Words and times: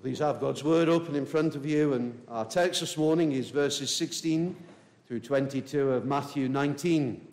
Please 0.00 0.20
have 0.20 0.40
God's 0.40 0.62
word 0.62 0.88
open 0.88 1.16
in 1.16 1.26
front 1.26 1.56
of 1.56 1.66
you, 1.66 1.94
and 1.94 2.16
our 2.28 2.44
text 2.44 2.82
this 2.82 2.96
morning 2.96 3.32
is 3.32 3.50
verses 3.50 3.92
16 3.92 4.54
through 5.08 5.18
22 5.18 5.90
of 5.90 6.04
Matthew 6.04 6.48
19, 6.48 7.26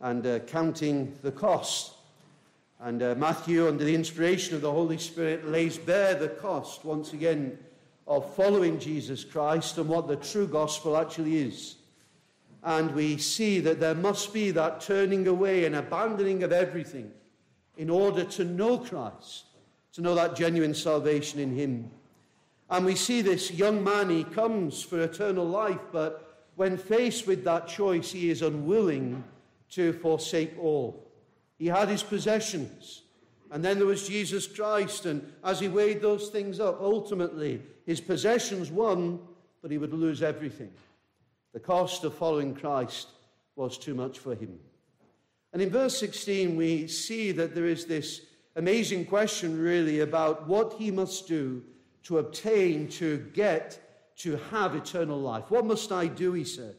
and 0.00 0.26
uh, 0.26 0.38
counting 0.38 1.14
the 1.20 1.30
cost. 1.30 1.92
And 2.80 3.02
uh, 3.02 3.16
Matthew, 3.18 3.68
under 3.68 3.84
the 3.84 3.94
inspiration 3.94 4.54
of 4.54 4.62
the 4.62 4.72
Holy 4.72 4.96
Spirit, 4.96 5.46
lays 5.46 5.76
bare 5.76 6.14
the 6.14 6.30
cost 6.30 6.86
once 6.86 7.12
again 7.12 7.58
of 8.06 8.34
following 8.34 8.78
Jesus 8.78 9.22
Christ 9.22 9.76
and 9.76 9.86
what 9.86 10.08
the 10.08 10.16
true 10.16 10.46
gospel 10.46 10.96
actually 10.96 11.36
is. 11.36 11.74
And 12.64 12.94
we 12.94 13.18
see 13.18 13.60
that 13.60 13.78
there 13.78 13.94
must 13.94 14.32
be 14.32 14.52
that 14.52 14.80
turning 14.80 15.28
away 15.28 15.66
and 15.66 15.76
abandoning 15.76 16.44
of 16.44 16.52
everything 16.52 17.12
in 17.76 17.90
order 17.90 18.24
to 18.24 18.44
know 18.44 18.78
Christ, 18.78 19.44
to 19.92 20.00
know 20.00 20.14
that 20.14 20.34
genuine 20.34 20.74
salvation 20.74 21.40
in 21.40 21.54
Him. 21.54 21.90
And 22.68 22.84
we 22.84 22.96
see 22.96 23.22
this 23.22 23.52
young 23.52 23.84
man, 23.84 24.10
he 24.10 24.24
comes 24.24 24.82
for 24.82 25.00
eternal 25.00 25.46
life, 25.46 25.80
but 25.92 26.46
when 26.56 26.76
faced 26.76 27.26
with 27.26 27.44
that 27.44 27.68
choice, 27.68 28.10
he 28.10 28.30
is 28.30 28.42
unwilling 28.42 29.22
to 29.70 29.92
forsake 29.92 30.58
all. 30.58 31.06
He 31.58 31.66
had 31.66 31.88
his 31.88 32.02
possessions, 32.02 33.02
and 33.50 33.64
then 33.64 33.78
there 33.78 33.86
was 33.86 34.08
Jesus 34.08 34.46
Christ, 34.46 35.06
and 35.06 35.32
as 35.44 35.60
he 35.60 35.68
weighed 35.68 36.00
those 36.00 36.28
things 36.28 36.58
up, 36.58 36.80
ultimately 36.80 37.62
his 37.86 38.00
possessions 38.00 38.70
won, 38.70 39.20
but 39.62 39.70
he 39.70 39.78
would 39.78 39.92
lose 39.92 40.22
everything. 40.22 40.72
The 41.52 41.60
cost 41.60 42.04
of 42.04 42.14
following 42.14 42.54
Christ 42.54 43.08
was 43.54 43.78
too 43.78 43.94
much 43.94 44.18
for 44.18 44.34
him. 44.34 44.58
And 45.52 45.62
in 45.62 45.70
verse 45.70 45.98
16, 45.98 46.56
we 46.56 46.88
see 46.88 47.32
that 47.32 47.54
there 47.54 47.64
is 47.64 47.86
this 47.86 48.22
amazing 48.56 49.06
question, 49.06 49.58
really, 49.58 50.00
about 50.00 50.48
what 50.48 50.74
he 50.74 50.90
must 50.90 51.28
do 51.28 51.62
to 52.06 52.18
obtain, 52.18 52.86
to 52.86 53.18
get, 53.34 54.14
to 54.16 54.36
have 54.50 54.76
eternal 54.76 55.20
life. 55.20 55.44
What 55.48 55.66
must 55.66 55.90
I 55.90 56.06
do, 56.06 56.34
he 56.34 56.44
says. 56.44 56.76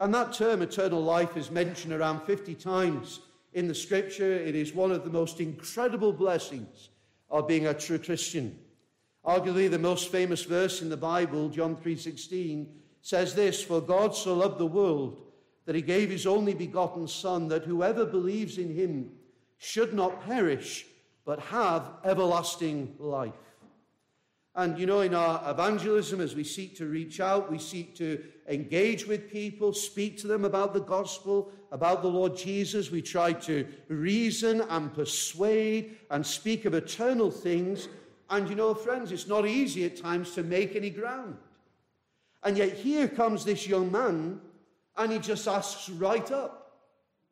And 0.00 0.12
that 0.12 0.32
term, 0.32 0.60
eternal 0.60 1.00
life, 1.00 1.36
is 1.36 1.52
mentioned 1.52 1.92
around 1.92 2.22
50 2.22 2.56
times 2.56 3.20
in 3.52 3.68
the 3.68 3.74
scripture. 3.74 4.32
It 4.32 4.56
is 4.56 4.74
one 4.74 4.90
of 4.90 5.04
the 5.04 5.10
most 5.10 5.40
incredible 5.40 6.12
blessings 6.12 6.88
of 7.30 7.46
being 7.46 7.68
a 7.68 7.74
true 7.74 7.98
Christian. 7.98 8.58
Arguably, 9.24 9.70
the 9.70 9.78
most 9.78 10.10
famous 10.10 10.42
verse 10.42 10.82
in 10.82 10.88
the 10.88 10.96
Bible, 10.96 11.48
John 11.48 11.76
3:16, 11.76 12.66
says 13.02 13.36
this: 13.36 13.62
"For 13.62 13.80
God 13.80 14.16
so 14.16 14.34
loved 14.34 14.58
the 14.58 14.66
world 14.66 15.22
that 15.64 15.76
he 15.76 15.80
gave 15.80 16.10
his 16.10 16.26
only 16.26 16.54
begotten 16.54 17.06
Son, 17.06 17.46
that 17.48 17.64
whoever 17.64 18.04
believes 18.04 18.58
in 18.58 18.74
him 18.74 19.12
should 19.58 19.94
not 19.94 20.22
perish, 20.22 20.86
but 21.24 21.38
have 21.38 21.88
everlasting 22.02 22.96
life." 22.98 23.43
And 24.56 24.78
you 24.78 24.86
know, 24.86 25.00
in 25.00 25.14
our 25.14 25.50
evangelism, 25.50 26.20
as 26.20 26.36
we 26.36 26.44
seek 26.44 26.76
to 26.76 26.86
reach 26.86 27.18
out, 27.18 27.50
we 27.50 27.58
seek 27.58 27.96
to 27.96 28.22
engage 28.48 29.04
with 29.04 29.30
people, 29.30 29.72
speak 29.72 30.16
to 30.18 30.28
them 30.28 30.44
about 30.44 30.72
the 30.72 30.80
gospel, 30.80 31.50
about 31.72 32.02
the 32.02 32.08
Lord 32.08 32.36
Jesus. 32.36 32.90
We 32.90 33.02
try 33.02 33.32
to 33.32 33.66
reason 33.88 34.60
and 34.70 34.94
persuade 34.94 35.96
and 36.10 36.24
speak 36.24 36.66
of 36.66 36.74
eternal 36.74 37.32
things. 37.32 37.88
And 38.30 38.48
you 38.48 38.54
know, 38.54 38.74
friends, 38.74 39.10
it's 39.10 39.26
not 39.26 39.44
easy 39.44 39.84
at 39.86 39.96
times 39.96 40.34
to 40.34 40.44
make 40.44 40.76
any 40.76 40.90
ground. 40.90 41.36
And 42.44 42.56
yet, 42.56 42.74
here 42.74 43.08
comes 43.08 43.44
this 43.44 43.66
young 43.66 43.90
man, 43.90 44.40
and 44.96 45.10
he 45.10 45.18
just 45.18 45.48
asks 45.48 45.88
right 45.88 46.30
up, 46.30 46.78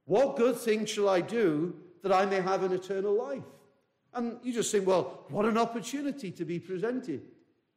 What 0.06 0.36
good 0.36 0.56
thing 0.56 0.86
shall 0.86 1.08
I 1.08 1.20
do 1.20 1.76
that 2.02 2.12
I 2.12 2.26
may 2.26 2.40
have 2.40 2.64
an 2.64 2.72
eternal 2.72 3.16
life? 3.16 3.44
And 4.14 4.38
you 4.42 4.52
just 4.52 4.70
think, 4.70 4.86
well, 4.86 5.24
what 5.28 5.46
an 5.46 5.58
opportunity 5.58 6.30
to 6.32 6.44
be 6.44 6.58
presented. 6.58 7.22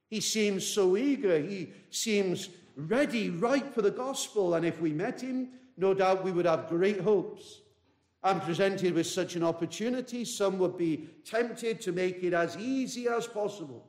He 0.10 0.22
seems 0.22 0.66
so 0.66 0.98
eager. 0.98 1.40
He 1.40 1.72
seems 1.90 2.50
ready, 2.76 3.30
ripe 3.30 3.74
for 3.74 3.82
the 3.82 3.92
gospel. 3.92 4.56
And 4.56 4.66
if 4.66 4.82
we 4.82 4.92
met 4.92 5.22
him, 5.22 5.50
no 5.78 5.94
doubt 5.94 6.24
we 6.24 6.32
would 6.32 6.46
have 6.46 6.70
great 6.70 7.02
hopes. 7.02 7.62
And 8.24 8.42
presented 8.42 8.94
with 8.94 9.08
such 9.08 9.36
an 9.36 9.44
opportunity, 9.44 10.26
some 10.26 10.58
would 10.60 10.78
be 10.78 11.10
tempted 11.26 11.80
to 11.82 11.92
make 11.92 12.24
it 12.24 12.34
as 12.34 12.58
easy 12.58 13.08
as 13.08 13.28
possible 13.28 13.88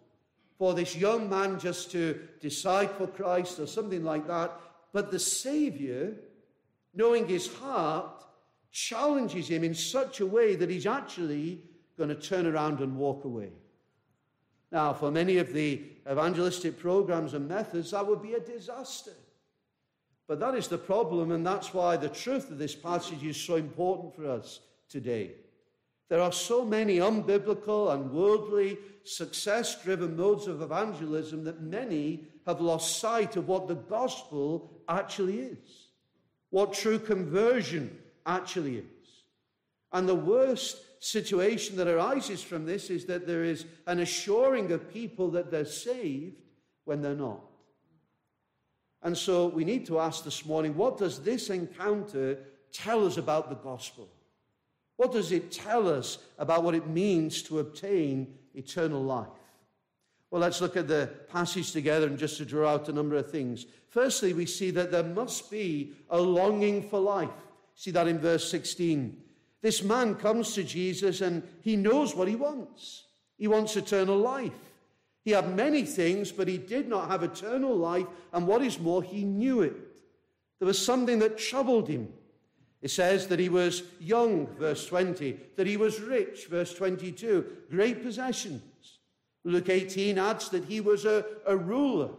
for 0.59 0.75
this 0.75 0.97
young 0.97 1.29
man 1.29 1.59
just 1.59 1.91
to 1.93 2.21
decide 2.41 2.91
for 2.93 3.07
Christ 3.07 3.59
or 3.59 3.67
something 3.67 4.05
like 4.05 4.27
that. 4.27 4.53
But 4.93 5.11
the 5.11 5.19
Savior, 5.19 6.15
knowing 6.95 7.27
his 7.27 7.53
heart, 7.55 8.25
challenges 8.73 9.49
him 9.49 9.65
in 9.65 9.75
such 9.75 10.21
a 10.21 10.27
way 10.27 10.55
that 10.57 10.71
he's 10.71 10.87
actually 10.87 11.63
going 11.97 12.11
to 12.11 12.15
turn 12.15 12.47
around 12.47 12.81
and 12.81 12.97
walk 12.97 13.25
away. 13.25 13.51
Now, 14.73 14.93
for 14.93 15.11
many 15.11 15.39
of 15.39 15.53
the 15.53 15.83
evangelistic 16.11 16.79
programs 16.79 17.35
and 17.35 17.49
methods, 17.49 17.93
that 17.93 18.07
would 18.07 18.23
be 18.23 18.35
a 18.35 18.41
disaster. 18.41 19.13
But 20.27 20.41
that 20.41 20.55
is 20.55 20.69
the 20.69 20.79
problem, 20.79 21.31
and 21.31 21.47
that's 21.47 21.73
why 21.73 21.97
the 21.97 22.09
truth 22.09 22.51
of 22.51 22.59
this 22.59 22.75
passage 22.75 23.23
is 23.23 23.37
so 23.37 23.57
important 23.57 24.15
for 24.15 24.29
us 24.29 24.61
today. 24.89 25.33
There 26.09 26.21
are 26.21 26.33
so 26.33 26.65
many 26.65 26.99
unbiblical 26.99 27.93
and 27.95 28.13
worldly, 28.13 28.79
success 29.05 29.83
driven 29.83 30.17
modes 30.17 30.47
of 30.47 30.63
evangelism 30.63 31.45
that 31.45 31.63
many 31.63 32.25
have 32.45 32.61
lost 32.61 32.99
sight 32.99 33.37
of 33.37 33.49
what 33.49 33.69
the 33.69 33.75
gospel 33.75 34.71
actually 34.89 35.41
is, 35.41 35.89
what 36.51 36.73
true 36.73 36.99
conversion 36.99 37.97
actually 38.25 38.79
is. 38.79 38.85
And 39.93 40.09
the 40.09 40.15
worst 40.15 40.79
situation 40.99 41.77
that 41.77 41.89
arises 41.89 42.43
from 42.43 42.65
this 42.65 42.91
is 42.91 43.05
that 43.07 43.27
there 43.27 43.45
is 43.45 43.67
an 43.87 44.01
assuring 44.01 44.73
of 44.73 44.93
people 44.93 45.31
that 45.31 45.51
they're 45.51 45.65
saved 45.65 46.43
when 46.85 47.03
they're 47.03 47.15
not. 47.15 47.41
And 49.03 49.17
so 49.17 49.47
we 49.47 49.65
need 49.65 49.87
to 49.87 50.01
ask 50.01 50.25
this 50.25 50.45
morning 50.45 50.77
what 50.77 50.99
does 50.99 51.23
this 51.23 51.51
encounter 51.51 52.39
tell 52.73 53.07
us 53.07 53.17
about 53.17 53.49
the 53.49 53.57
gospel? 53.57 54.09
What 54.97 55.13
does 55.13 55.31
it 55.33 55.53
tell 55.53 55.89
us 55.89 56.19
about 56.39 56.65
what 56.65 56.75
it 56.75 56.89
means 56.89 57.43
to 57.43 57.59
obtain 57.59 58.35
eternal 58.55 59.03
life? 59.03 59.29
Well, 60.31 60.41
let's 60.41 60.61
look 60.61 60.77
at 60.77 60.89
the 60.89 61.11
passage 61.29 61.73
together 61.73 62.07
and 62.07 62.19
just 62.19 62.39
to 62.39 62.45
draw 62.45 62.73
out 62.73 62.89
a 62.89 62.93
number 62.93 63.17
of 63.17 63.31
things. 63.31 63.67
Firstly, 63.89 64.33
we 64.33 64.47
see 64.47 64.71
that 64.73 64.91
there 64.91 65.05
must 65.05 65.51
be 65.51 65.93
a 66.11 66.21
longing 66.21 66.89
for 66.89 66.99
life. 66.99 67.31
See 67.75 67.91
that 67.93 68.09
in 68.09 68.19
verse 68.19 68.51
16. 68.51 69.23
This 69.63 69.83
man 69.83 70.15
comes 70.15 70.53
to 70.55 70.65
Jesus 70.65 71.21
and 71.21 71.43
he 71.63 71.77
knows 71.77 72.15
what 72.15 72.29
he 72.29 72.37
wants. 72.37 73.05
He 73.39 73.49
wants 73.49 73.77
eternal 73.77 74.17
life. 74.17 74.53
He 75.25 75.33
had 75.33 75.57
many 75.57 75.83
things, 75.83 76.31
but 76.31 76.47
he 76.47 76.57
did 76.57 76.89
not 76.89 77.09
have 77.11 77.23
eternal 77.23 77.75
life. 77.77 78.07
And 78.33 78.47
what 78.47 78.63
is 78.63 78.79
more, 78.79 79.03
he 79.03 79.25
knew 79.25 79.63
it. 79.63 79.75
There 80.59 80.67
was 80.67 80.85
something 80.85 81.19
that 81.19 81.37
troubled 81.37 81.89
him. 81.89 82.13
It 82.81 82.91
says 82.91 83.27
that 83.29 83.41
he 83.41 83.49
was 83.49 83.83
young, 83.99 84.47
verse 84.59 84.87
20, 84.87 85.37
that 85.57 85.67
he 85.67 85.77
was 85.77 86.01
rich, 86.01 86.47
verse 86.47 86.73
22, 86.75 87.45
great 87.71 88.03
possessions. 88.03 88.63
Luke 89.45 89.69
18 89.69 90.19
adds 90.19 90.49
that 90.51 90.65
he 90.65 90.81
was 90.81 91.05
a, 91.05 91.25
a 91.47 91.57
ruler, 91.57 92.11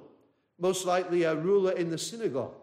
most 0.60 0.86
likely 0.86 1.24
a 1.24 1.36
ruler 1.36 1.72
in 1.72 1.90
the 1.90 1.98
synagogue. 1.98 2.56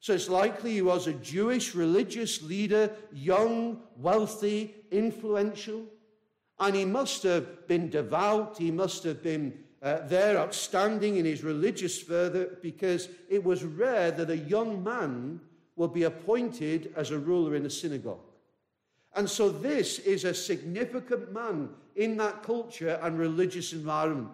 So 0.00 0.14
it's 0.14 0.28
likely 0.28 0.74
he 0.74 0.82
was 0.82 1.06
a 1.06 1.12
Jewish 1.14 1.74
religious 1.74 2.42
leader, 2.42 2.92
young, 3.12 3.80
wealthy, 3.96 4.74
influential. 4.90 5.82
And 6.60 6.74
he 6.74 6.84
must 6.84 7.22
have 7.24 7.66
been 7.66 7.90
devout. 7.90 8.58
He 8.58 8.70
must 8.70 9.04
have 9.04 9.22
been 9.22 9.58
uh, 9.82 10.06
there 10.06 10.38
outstanding 10.38 11.16
in 11.16 11.24
his 11.24 11.44
religious 11.44 12.00
fervor 12.00 12.58
because 12.62 13.08
it 13.28 13.42
was 13.42 13.64
rare 13.64 14.10
that 14.10 14.30
a 14.30 14.36
young 14.36 14.82
man 14.82 15.40
would 15.76 15.92
be 15.92 16.04
appointed 16.04 16.92
as 16.96 17.10
a 17.10 17.18
ruler 17.18 17.54
in 17.54 17.66
a 17.66 17.70
synagogue. 17.70 18.18
And 19.14 19.28
so 19.28 19.48
this 19.48 20.00
is 20.00 20.24
a 20.24 20.34
significant 20.34 21.32
man 21.32 21.70
in 21.96 22.16
that 22.18 22.42
culture 22.42 22.98
and 23.02 23.18
religious 23.18 23.72
environment. 23.72 24.30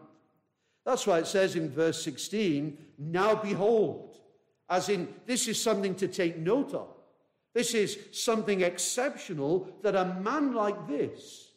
That's 0.84 1.06
why 1.06 1.18
it 1.18 1.26
says 1.26 1.56
in 1.56 1.70
verse 1.70 2.02
16, 2.02 2.76
Now 2.98 3.34
behold, 3.34 4.13
as 4.68 4.88
in, 4.88 5.08
this 5.26 5.48
is 5.48 5.62
something 5.62 5.94
to 5.96 6.08
take 6.08 6.38
note 6.38 6.74
of. 6.74 6.88
This 7.52 7.74
is 7.74 7.98
something 8.12 8.62
exceptional 8.62 9.68
that 9.82 9.94
a 9.94 10.16
man 10.20 10.54
like 10.54 10.88
this 10.88 11.52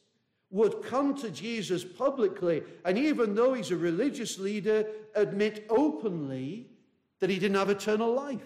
would 0.49 0.83
come 0.83 1.15
to 1.15 1.29
Jesus 1.29 1.83
publicly 1.83 2.63
and, 2.85 2.97
even 2.97 3.35
though 3.35 3.53
he's 3.53 3.71
a 3.71 3.77
religious 3.77 4.37
leader, 4.37 4.85
admit 5.15 5.65
openly 5.69 6.67
that 7.19 7.29
he 7.29 7.39
didn't 7.39 7.57
have 7.57 7.69
eternal 7.69 8.13
life. 8.13 8.41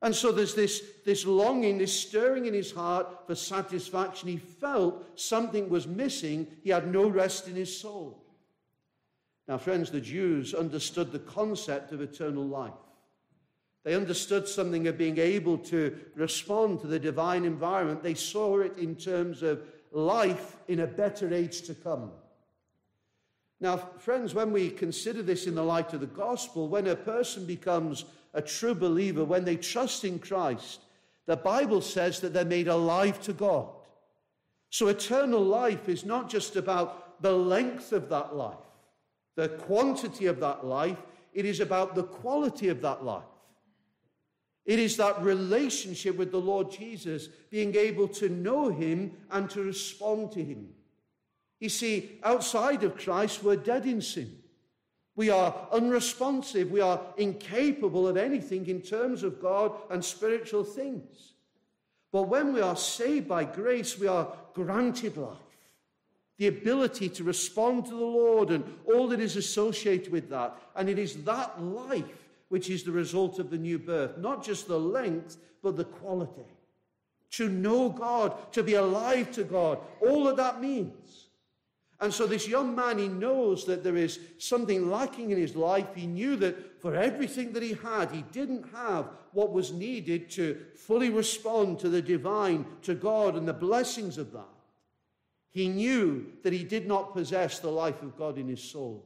And 0.00 0.14
so 0.14 0.30
there's 0.30 0.54
this, 0.54 0.82
this 1.04 1.26
longing, 1.26 1.78
this 1.78 1.98
stirring 1.98 2.46
in 2.46 2.54
his 2.54 2.70
heart 2.70 3.26
for 3.26 3.34
satisfaction. 3.34 4.28
He 4.28 4.36
felt 4.36 5.18
something 5.18 5.68
was 5.68 5.86
missing. 5.86 6.46
He 6.62 6.70
had 6.70 6.90
no 6.92 7.08
rest 7.08 7.48
in 7.48 7.56
his 7.56 7.76
soul. 7.76 8.24
Now, 9.48 9.58
friends, 9.58 9.90
the 9.90 10.00
Jews 10.00 10.54
understood 10.54 11.10
the 11.10 11.18
concept 11.18 11.92
of 11.92 12.00
eternal 12.00 12.44
life. 12.44 12.72
They 13.84 13.94
understood 13.94 14.48
something 14.48 14.86
of 14.86 14.98
being 14.98 15.18
able 15.18 15.58
to 15.58 15.98
respond 16.14 16.80
to 16.80 16.86
the 16.86 16.98
divine 16.98 17.44
environment. 17.44 18.02
They 18.02 18.14
saw 18.14 18.60
it 18.60 18.76
in 18.76 18.96
terms 18.96 19.42
of 19.42 19.62
life 19.92 20.56
in 20.68 20.80
a 20.80 20.86
better 20.86 21.32
age 21.32 21.62
to 21.62 21.74
come. 21.74 22.10
Now, 23.60 23.76
friends, 23.76 24.34
when 24.34 24.52
we 24.52 24.70
consider 24.70 25.22
this 25.22 25.46
in 25.46 25.54
the 25.54 25.64
light 25.64 25.92
of 25.92 26.00
the 26.00 26.06
gospel, 26.06 26.68
when 26.68 26.86
a 26.86 26.96
person 26.96 27.44
becomes 27.44 28.04
a 28.34 28.42
true 28.42 28.74
believer, 28.74 29.24
when 29.24 29.44
they 29.44 29.56
trust 29.56 30.04
in 30.04 30.18
Christ, 30.18 30.80
the 31.26 31.36
Bible 31.36 31.80
says 31.80 32.20
that 32.20 32.32
they're 32.32 32.44
made 32.44 32.68
alive 32.68 33.20
to 33.22 33.32
God. 33.32 33.68
So 34.70 34.88
eternal 34.88 35.42
life 35.42 35.88
is 35.88 36.04
not 36.04 36.30
just 36.30 36.56
about 36.56 37.20
the 37.22 37.32
length 37.32 37.92
of 37.92 38.08
that 38.10 38.36
life, 38.36 38.56
the 39.34 39.48
quantity 39.48 40.26
of 40.26 40.40
that 40.40 40.64
life, 40.64 40.98
it 41.32 41.44
is 41.44 41.60
about 41.60 41.94
the 41.94 42.04
quality 42.04 42.68
of 42.68 42.80
that 42.82 43.04
life. 43.04 43.24
It 44.68 44.78
is 44.78 44.98
that 44.98 45.22
relationship 45.22 46.18
with 46.18 46.30
the 46.30 46.40
Lord 46.40 46.70
Jesus, 46.70 47.28
being 47.48 47.74
able 47.74 48.06
to 48.08 48.28
know 48.28 48.68
Him 48.68 49.12
and 49.30 49.48
to 49.48 49.62
respond 49.62 50.30
to 50.32 50.44
Him. 50.44 50.68
You 51.58 51.70
see, 51.70 52.18
outside 52.22 52.84
of 52.84 52.98
Christ, 52.98 53.42
we're 53.42 53.56
dead 53.56 53.86
in 53.86 54.02
sin. 54.02 54.30
We 55.16 55.30
are 55.30 55.54
unresponsive. 55.72 56.70
We 56.70 56.82
are 56.82 57.00
incapable 57.16 58.06
of 58.06 58.18
anything 58.18 58.66
in 58.66 58.82
terms 58.82 59.22
of 59.22 59.40
God 59.40 59.72
and 59.88 60.04
spiritual 60.04 60.64
things. 60.64 61.32
But 62.12 62.28
when 62.28 62.52
we 62.52 62.60
are 62.60 62.76
saved 62.76 63.26
by 63.26 63.44
grace, 63.44 63.98
we 63.98 64.06
are 64.06 64.30
granted 64.52 65.16
life, 65.16 65.38
the 66.36 66.48
ability 66.48 67.08
to 67.08 67.24
respond 67.24 67.86
to 67.86 67.92
the 67.92 67.96
Lord 67.96 68.50
and 68.50 68.64
all 68.84 69.08
that 69.08 69.20
is 69.20 69.36
associated 69.36 70.12
with 70.12 70.28
that. 70.28 70.60
And 70.76 70.90
it 70.90 70.98
is 70.98 71.24
that 71.24 71.58
life 71.62 72.27
which 72.48 72.70
is 72.70 72.82
the 72.82 72.92
result 72.92 73.38
of 73.38 73.50
the 73.50 73.58
new 73.58 73.78
birth, 73.78 74.16
not 74.18 74.44
just 74.44 74.68
the 74.68 74.78
length, 74.78 75.36
but 75.62 75.76
the 75.76 75.84
quality. 75.84 76.46
To 77.32 77.48
know 77.48 77.90
God, 77.90 78.52
to 78.52 78.62
be 78.62 78.74
alive 78.74 79.32
to 79.32 79.44
God, 79.44 79.78
all 80.00 80.24
that 80.24 80.36
that 80.36 80.60
means. 80.60 81.28
And 82.00 82.14
so, 82.14 82.26
this 82.26 82.46
young 82.46 82.76
man, 82.76 82.98
he 82.98 83.08
knows 83.08 83.64
that 83.64 83.82
there 83.82 83.96
is 83.96 84.20
something 84.38 84.88
lacking 84.88 85.30
in 85.30 85.38
his 85.38 85.56
life. 85.56 85.86
He 85.96 86.06
knew 86.06 86.36
that 86.36 86.80
for 86.80 86.94
everything 86.94 87.52
that 87.52 87.62
he 87.62 87.74
had, 87.74 88.12
he 88.12 88.22
didn't 88.30 88.64
have 88.72 89.10
what 89.32 89.52
was 89.52 89.72
needed 89.72 90.30
to 90.30 90.58
fully 90.76 91.10
respond 91.10 91.80
to 91.80 91.88
the 91.88 92.00
divine, 92.00 92.64
to 92.82 92.94
God, 92.94 93.34
and 93.34 93.48
the 93.48 93.52
blessings 93.52 94.16
of 94.16 94.32
that. 94.32 94.46
He 95.50 95.68
knew 95.68 96.26
that 96.44 96.52
he 96.52 96.62
did 96.62 96.86
not 96.86 97.14
possess 97.14 97.58
the 97.58 97.70
life 97.70 98.00
of 98.02 98.16
God 98.16 98.38
in 98.38 98.46
his 98.48 98.62
soul. 98.62 99.04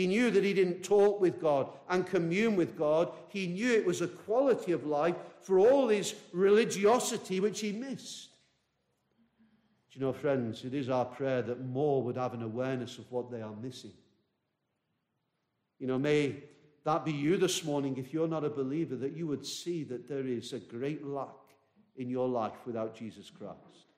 He 0.00 0.06
knew 0.06 0.30
that 0.30 0.44
he 0.44 0.54
didn't 0.54 0.82
talk 0.82 1.20
with 1.20 1.42
God 1.42 1.68
and 1.90 2.06
commune 2.06 2.56
with 2.56 2.74
God. 2.74 3.12
He 3.28 3.46
knew 3.46 3.70
it 3.70 3.84
was 3.84 4.00
a 4.00 4.08
quality 4.08 4.72
of 4.72 4.86
life 4.86 5.14
for 5.42 5.58
all 5.58 5.88
his 5.88 6.14
religiosity 6.32 7.38
which 7.38 7.60
he 7.60 7.72
missed. 7.72 8.30
Do 9.92 9.98
you 9.98 10.06
know, 10.06 10.14
friends, 10.14 10.64
it 10.64 10.72
is 10.72 10.88
our 10.88 11.04
prayer 11.04 11.42
that 11.42 11.66
more 11.66 12.02
would 12.02 12.16
have 12.16 12.32
an 12.32 12.42
awareness 12.42 12.96
of 12.96 13.12
what 13.12 13.30
they 13.30 13.42
are 13.42 13.54
missing. 13.60 13.92
You 15.78 15.86
know, 15.86 15.98
may 15.98 16.44
that 16.84 17.04
be 17.04 17.12
you 17.12 17.36
this 17.36 17.62
morning, 17.62 17.98
if 17.98 18.14
you're 18.14 18.26
not 18.26 18.42
a 18.42 18.48
believer, 18.48 18.96
that 18.96 19.14
you 19.14 19.26
would 19.26 19.44
see 19.44 19.84
that 19.84 20.08
there 20.08 20.26
is 20.26 20.54
a 20.54 20.60
great 20.60 21.04
lack 21.04 21.36
in 21.98 22.08
your 22.08 22.26
life 22.26 22.56
without 22.64 22.96
Jesus 22.96 23.28
Christ. 23.28 23.89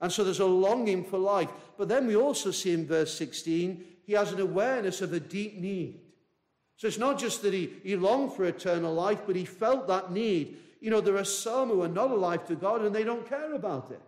And 0.00 0.12
so 0.12 0.24
there's 0.24 0.40
a 0.40 0.46
longing 0.46 1.04
for 1.04 1.18
life. 1.18 1.50
But 1.78 1.88
then 1.88 2.06
we 2.06 2.16
also 2.16 2.50
see 2.50 2.72
in 2.72 2.86
verse 2.86 3.16
16, 3.16 3.84
he 4.04 4.12
has 4.12 4.32
an 4.32 4.40
awareness 4.40 5.00
of 5.00 5.12
a 5.12 5.20
deep 5.20 5.56
need. 5.56 6.00
So 6.76 6.88
it's 6.88 6.98
not 6.98 7.18
just 7.18 7.42
that 7.42 7.54
he, 7.54 7.72
he 7.82 7.96
longed 7.96 8.32
for 8.32 8.44
eternal 8.44 8.92
life, 8.92 9.20
but 9.26 9.36
he 9.36 9.44
felt 9.44 9.86
that 9.88 10.12
need. 10.12 10.58
You 10.80 10.90
know, 10.90 11.00
there 11.00 11.16
are 11.16 11.24
some 11.24 11.68
who 11.68 11.82
are 11.82 11.88
not 11.88 12.10
alive 12.10 12.46
to 12.48 12.56
God 12.56 12.82
and 12.82 12.94
they 12.94 13.04
don't 13.04 13.28
care 13.28 13.54
about 13.54 13.90
it. 13.90 14.02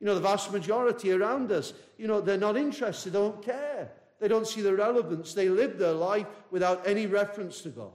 You 0.00 0.06
know, 0.06 0.14
the 0.14 0.20
vast 0.20 0.52
majority 0.52 1.12
around 1.12 1.52
us, 1.52 1.72
you 1.96 2.06
know, 2.06 2.20
they're 2.20 2.38
not 2.38 2.56
interested, 2.56 3.12
they 3.12 3.18
don't 3.18 3.42
care. 3.42 3.90
They 4.20 4.28
don't 4.28 4.46
see 4.46 4.62
the 4.62 4.74
relevance. 4.74 5.34
They 5.34 5.48
live 5.48 5.78
their 5.78 5.92
life 5.92 6.26
without 6.50 6.86
any 6.86 7.06
reference 7.06 7.60
to 7.62 7.68
God. 7.68 7.92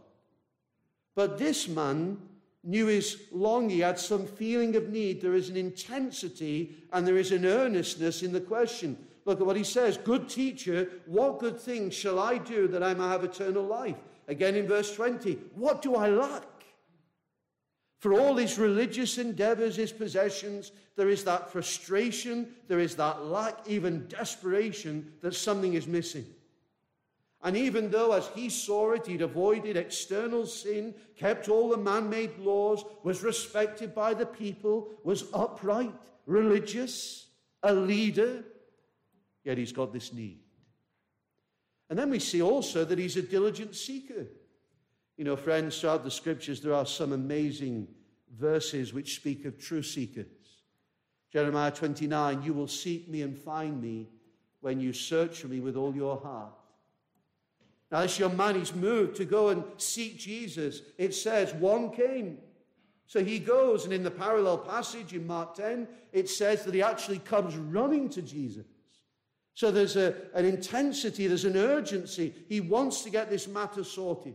But 1.15 1.37
this 1.37 1.67
man 1.67 2.17
knew 2.63 2.85
his 2.87 3.23
longing, 3.31 3.69
he 3.69 3.79
had 3.79 3.99
some 3.99 4.25
feeling 4.25 4.75
of 4.75 4.89
need. 4.89 5.21
There 5.21 5.35
is 5.35 5.49
an 5.49 5.57
intensity 5.57 6.75
and 6.91 7.05
there 7.05 7.17
is 7.17 7.31
an 7.31 7.45
earnestness 7.45 8.23
in 8.23 8.31
the 8.31 8.41
question. 8.41 8.97
Look 9.25 9.39
at 9.39 9.45
what 9.45 9.55
he 9.55 9.63
says 9.63 9.97
Good 9.97 10.29
teacher, 10.29 10.89
what 11.05 11.39
good 11.39 11.59
things 11.59 11.93
shall 11.93 12.19
I 12.19 12.37
do 12.37 12.67
that 12.69 12.83
I 12.83 12.93
may 12.93 13.07
have 13.07 13.23
eternal 13.23 13.63
life? 13.63 13.97
Again 14.27 14.55
in 14.55 14.67
verse 14.67 14.95
20, 14.95 15.33
what 15.55 15.81
do 15.81 15.95
I 15.95 16.09
lack? 16.09 16.47
For 17.99 18.19
all 18.19 18.35
his 18.35 18.57
religious 18.57 19.17
endeavors, 19.17 19.77
his 19.77 19.91
possessions, 19.91 20.71
there 20.95 21.09
is 21.09 21.23
that 21.23 21.51
frustration, 21.51 22.49
there 22.67 22.79
is 22.79 22.95
that 22.95 23.25
lack, 23.25 23.57
even 23.65 24.07
desperation 24.07 25.13
that 25.21 25.33
something 25.35 25.73
is 25.73 25.87
missing. 25.87 26.25
And 27.43 27.57
even 27.57 27.91
though, 27.91 28.13
as 28.13 28.27
he 28.29 28.49
saw 28.49 28.93
it, 28.93 29.05
he'd 29.05 29.21
avoided 29.21 29.75
external 29.75 30.45
sin, 30.45 30.95
kept 31.17 31.49
all 31.49 31.69
the 31.69 31.77
man 31.77 32.09
made 32.09 32.39
laws, 32.39 32.85
was 33.03 33.21
respected 33.21 33.93
by 33.93 34.13
the 34.13 34.25
people, 34.25 34.89
was 35.03 35.25
upright, 35.33 35.93
religious, 36.25 37.27
a 37.61 37.73
leader, 37.73 38.45
yet 39.43 39.57
he's 39.57 39.73
got 39.73 39.91
this 39.91 40.13
need. 40.13 40.39
And 41.89 41.99
then 41.99 42.09
we 42.09 42.19
see 42.19 42.41
also 42.41 42.85
that 42.85 42.97
he's 42.97 43.17
a 43.17 43.21
diligent 43.21 43.75
seeker. 43.75 44.25
You 45.17 45.25
know, 45.25 45.35
friends, 45.35 45.79
throughout 45.79 46.05
the 46.05 46.11
scriptures, 46.11 46.61
there 46.61 46.73
are 46.73 46.85
some 46.85 47.11
amazing 47.11 47.89
verses 48.39 48.93
which 48.93 49.15
speak 49.15 49.43
of 49.43 49.59
true 49.59 49.83
seekers. 49.83 50.27
Jeremiah 51.31 51.71
29 51.71 52.41
You 52.41 52.53
will 52.53 52.69
seek 52.69 53.09
me 53.09 53.21
and 53.21 53.37
find 53.37 53.81
me 53.81 54.07
when 54.61 54.79
you 54.79 54.93
search 54.93 55.39
for 55.39 55.47
me 55.49 55.59
with 55.59 55.75
all 55.75 55.93
your 55.93 56.17
heart. 56.17 56.53
This 58.01 58.17
young 58.17 58.35
man 58.35 58.55
is 58.55 58.73
moved 58.73 59.15
to 59.17 59.25
go 59.25 59.49
and 59.49 59.63
seek 59.77 60.17
Jesus. 60.17 60.81
It 60.97 61.13
says, 61.13 61.53
One 61.53 61.91
came. 61.91 62.39
So 63.05 63.23
he 63.23 63.37
goes, 63.37 63.85
and 63.85 63.93
in 63.93 64.01
the 64.01 64.09
parallel 64.09 64.57
passage 64.57 65.13
in 65.13 65.27
Mark 65.27 65.55
10, 65.55 65.87
it 66.11 66.29
says 66.29 66.63
that 66.63 66.73
he 66.73 66.81
actually 66.81 67.19
comes 67.19 67.55
running 67.55 68.09
to 68.09 68.21
Jesus. 68.23 68.65
So 69.53 69.69
there's 69.69 69.95
a, 69.95 70.15
an 70.33 70.45
intensity, 70.45 71.27
there's 71.27 71.45
an 71.45 71.57
urgency. 71.57 72.33
He 72.49 72.59
wants 72.59 73.03
to 73.03 73.11
get 73.11 73.29
this 73.29 73.47
matter 73.47 73.83
sorted. 73.83 74.33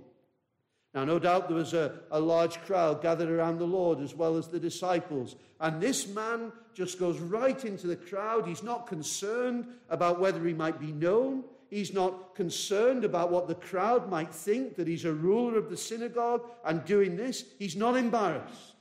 Now, 0.94 1.04
no 1.04 1.18
doubt 1.18 1.48
there 1.48 1.56
was 1.56 1.74
a, 1.74 2.00
a 2.10 2.20
large 2.20 2.60
crowd 2.62 3.02
gathered 3.02 3.28
around 3.28 3.58
the 3.58 3.66
Lord 3.66 4.00
as 4.00 4.14
well 4.14 4.36
as 4.36 4.46
the 4.46 4.60
disciples. 4.60 5.36
And 5.60 5.80
this 5.80 6.06
man 6.06 6.52
just 6.72 6.98
goes 7.00 7.18
right 7.18 7.64
into 7.64 7.88
the 7.88 7.96
crowd. 7.96 8.46
He's 8.46 8.62
not 8.62 8.86
concerned 8.86 9.66
about 9.90 10.20
whether 10.20 10.44
he 10.46 10.54
might 10.54 10.78
be 10.78 10.92
known. 10.92 11.44
He's 11.68 11.92
not 11.92 12.34
concerned 12.34 13.04
about 13.04 13.30
what 13.30 13.46
the 13.46 13.54
crowd 13.54 14.08
might 14.08 14.34
think 14.34 14.76
that 14.76 14.88
he's 14.88 15.04
a 15.04 15.12
ruler 15.12 15.58
of 15.58 15.68
the 15.68 15.76
synagogue 15.76 16.42
and 16.64 16.84
doing 16.84 17.16
this. 17.16 17.44
He's 17.58 17.76
not 17.76 17.96
embarrassed. 17.96 18.74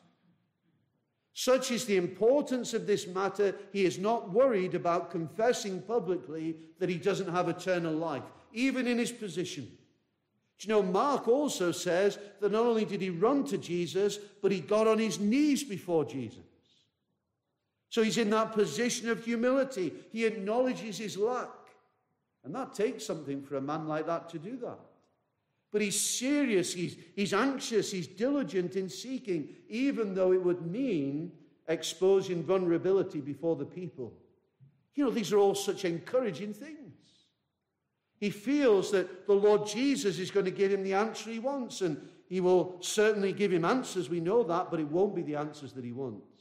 Such 1.34 1.70
is 1.70 1.86
the 1.86 1.98
importance 1.98 2.74
of 2.74 2.88
this 2.88 3.06
matter. 3.06 3.54
He 3.72 3.86
is 3.86 4.00
not 4.00 4.32
worried 4.32 4.74
about 4.74 5.12
confessing 5.12 5.82
publicly 5.82 6.56
that 6.80 6.90
he 6.90 6.98
doesn't 6.98 7.32
have 7.32 7.50
eternal 7.50 7.94
life, 7.94 8.24
even 8.54 8.88
in 8.88 8.98
his 8.98 9.12
position. 9.12 9.66
Do 10.58 10.68
you 10.68 10.74
know, 10.74 10.82
Mark 10.82 11.28
also 11.28 11.72
says 11.72 12.18
that 12.40 12.52
not 12.52 12.66
only 12.66 12.86
did 12.86 13.02
he 13.02 13.12
run 13.12 13.44
to 13.46 13.58
Jesus, 13.60 14.18
but 14.42 14.52
he 14.52 14.60
got 14.60 14.88
on 14.88 14.98
his 14.98 15.20
knees 15.20 15.64
before 15.64 16.06
Jesus. 16.06 16.40
So 17.90 18.02
he's 18.02 18.18
in 18.18 18.32
that 18.32 18.54
position 18.54 19.10
of 19.10 19.24
humility. 19.24 19.94
He 20.12 20.26
acknowledges 20.26 20.98
his 20.98 21.18
lack. 21.18 21.50
And 22.48 22.56
that 22.56 22.74
takes 22.74 23.06
something 23.06 23.44
for 23.44 23.58
a 23.58 23.62
man 23.62 23.90
like 23.90 24.08
that 24.08 24.30
to 24.30 24.40
do 24.40 24.56
that. 24.60 24.80
But 25.74 25.82
he's 25.82 26.00
serious, 26.00 26.74
he's, 26.74 26.96
he's 27.14 27.34
anxious, 27.34 27.92
he's 27.92 28.08
diligent 28.08 28.78
in 28.78 28.88
seeking, 28.88 29.50
even 29.68 30.16
though 30.16 30.32
it 30.32 30.42
would 30.42 30.66
mean 30.66 31.34
exposing 31.68 32.42
vulnerability 32.42 33.20
before 33.20 33.58
the 33.58 33.66
people. 33.66 34.14
You 34.96 35.04
know, 35.04 35.12
these 35.12 35.34
are 35.34 35.38
all 35.38 35.56
such 35.56 35.84
encouraging 35.84 36.54
things. 36.54 36.78
He 38.18 38.30
feels 38.30 38.92
that 38.92 39.28
the 39.28 39.34
Lord 39.34 39.68
Jesus 39.68 40.18
is 40.18 40.32
going 40.32 40.46
to 40.46 40.52
give 40.52 40.72
him 40.72 40.84
the 40.84 40.94
answer 40.94 41.30
he 41.30 41.40
wants, 41.40 41.82
and 41.82 41.98
he 42.30 42.40
will 42.40 42.78
certainly 42.80 43.34
give 43.34 43.52
him 43.52 43.66
answers, 43.66 44.10
we 44.10 44.22
know 44.22 44.42
that, 44.44 44.72
but 44.72 44.80
it 44.80 44.88
won't 44.88 45.16
be 45.16 45.22
the 45.22 45.36
answers 45.36 45.74
that 45.74 45.84
he 45.84 45.92
wants. 45.92 46.37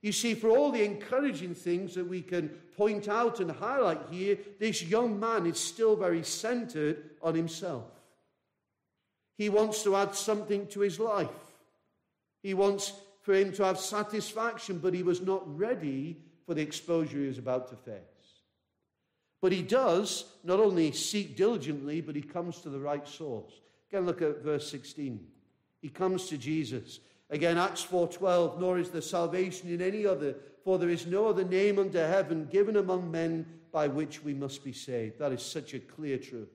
You 0.00 0.12
see, 0.12 0.34
for 0.34 0.50
all 0.50 0.70
the 0.70 0.84
encouraging 0.84 1.54
things 1.54 1.94
that 1.94 2.06
we 2.06 2.22
can 2.22 2.50
point 2.76 3.08
out 3.08 3.40
and 3.40 3.50
highlight 3.50 4.00
here, 4.10 4.38
this 4.60 4.82
young 4.82 5.18
man 5.18 5.46
is 5.46 5.58
still 5.58 5.96
very 5.96 6.22
centered 6.22 7.10
on 7.20 7.34
himself. 7.34 7.90
He 9.36 9.48
wants 9.48 9.82
to 9.82 9.96
add 9.96 10.14
something 10.14 10.66
to 10.68 10.80
his 10.80 11.00
life. 11.00 11.28
He 12.42 12.54
wants 12.54 12.92
for 13.22 13.34
him 13.34 13.52
to 13.54 13.64
have 13.64 13.78
satisfaction, 13.78 14.78
but 14.78 14.94
he 14.94 15.02
was 15.02 15.20
not 15.20 15.42
ready 15.58 16.16
for 16.46 16.54
the 16.54 16.62
exposure 16.62 17.18
he 17.18 17.26
was 17.26 17.38
about 17.38 17.68
to 17.68 17.76
face. 17.76 18.02
But 19.40 19.52
he 19.52 19.62
does 19.62 20.24
not 20.44 20.60
only 20.60 20.92
seek 20.92 21.36
diligently, 21.36 22.00
but 22.00 22.16
he 22.16 22.22
comes 22.22 22.60
to 22.60 22.70
the 22.70 22.78
right 22.78 23.06
source. 23.06 23.52
Again, 23.90 24.06
look 24.06 24.22
at 24.22 24.42
verse 24.42 24.70
16. 24.70 25.20
He 25.80 25.88
comes 25.88 26.26
to 26.28 26.38
Jesus. 26.38 27.00
Again, 27.30 27.58
Acts 27.58 27.84
4:12, 27.84 28.58
nor 28.58 28.78
is 28.78 28.90
there 28.90 29.02
salvation 29.02 29.68
in 29.68 29.82
any 29.82 30.06
other, 30.06 30.36
for 30.64 30.78
there 30.78 30.88
is 30.88 31.06
no 31.06 31.26
other 31.26 31.44
name 31.44 31.78
under 31.78 32.06
heaven 32.06 32.46
given 32.46 32.76
among 32.76 33.10
men 33.10 33.60
by 33.70 33.86
which 33.86 34.24
we 34.24 34.32
must 34.32 34.64
be 34.64 34.72
saved. 34.72 35.18
That 35.18 35.32
is 35.32 35.42
such 35.42 35.74
a 35.74 35.78
clear 35.78 36.16
truth. 36.16 36.48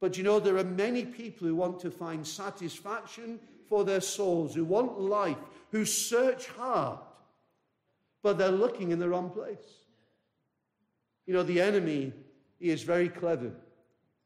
But 0.00 0.16
you 0.16 0.22
know, 0.22 0.38
there 0.38 0.58
are 0.58 0.64
many 0.64 1.04
people 1.04 1.48
who 1.48 1.56
want 1.56 1.80
to 1.80 1.90
find 1.90 2.24
satisfaction 2.24 3.40
for 3.68 3.84
their 3.84 4.00
souls, 4.00 4.54
who 4.54 4.64
want 4.64 5.00
life, 5.00 5.38
who 5.72 5.84
search 5.84 6.46
hard, 6.48 7.00
but 8.22 8.38
they're 8.38 8.50
looking 8.50 8.92
in 8.92 9.00
the 9.00 9.08
wrong 9.08 9.30
place. 9.30 9.82
You 11.26 11.34
know, 11.34 11.42
the 11.42 11.60
enemy, 11.60 12.12
he 12.60 12.70
is 12.70 12.84
very 12.84 13.08
clever, 13.08 13.52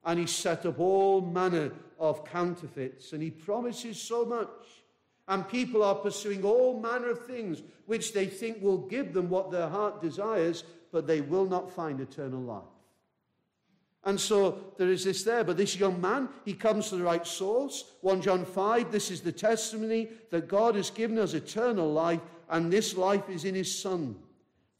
and 0.05 0.19
he 0.19 0.27
set 0.27 0.67
up 0.67 0.79
all 0.79 1.23
manner 1.23 1.73
of 1.99 2.25
counterfeits, 2.25 3.12
and 3.12 3.23
he 3.23 3.31
promises 3.31 4.01
so 4.01 4.25
much. 4.27 4.82
And 5.29 5.49
people 5.49 5.83
are 5.83 5.95
pursuing 5.95 6.45
all 6.45 6.81
manner 6.81 7.11
of 7.11 7.26
things 7.26 7.62
which 7.87 8.12
they 8.12 8.26
think 8.26 8.61
will 8.62 8.79
give 8.79 9.12
them 9.12 9.29
what 9.29 9.50
their 9.50 9.69
heart 9.69 10.02
desires, 10.02 10.64
but 10.91 11.07
they 11.07 11.21
will 11.21 11.47
not 11.47 11.71
find 11.71 12.00
eternal 12.00 12.41
life. 12.41 12.64
And 14.05 14.21
so 14.21 14.59
there 14.79 14.91
is 14.91 15.05
this 15.05 15.23
there. 15.23 15.45
But 15.45 15.57
this 15.57 15.79
young 15.79 16.00
man, 16.00 16.29
he 16.45 16.55
comes 16.55 16.88
to 16.88 16.97
the 16.97 17.05
right 17.05 17.26
source. 17.26 17.85
1 18.00 18.21
John 18.21 18.45
5, 18.45 18.91
this 18.91 19.11
is 19.11 19.21
the 19.21 19.33
testimony 19.33 20.09
that 20.31 20.49
God 20.49 20.75
has 20.75 20.91
given 20.91 21.19
us 21.19 21.35
eternal 21.35 21.93
life, 21.93 22.21
and 22.50 22.73
this 22.73 22.97
life 22.97 23.29
is 23.31 23.45
in 23.45 23.55
his 23.55 23.81
Son. 23.81 24.17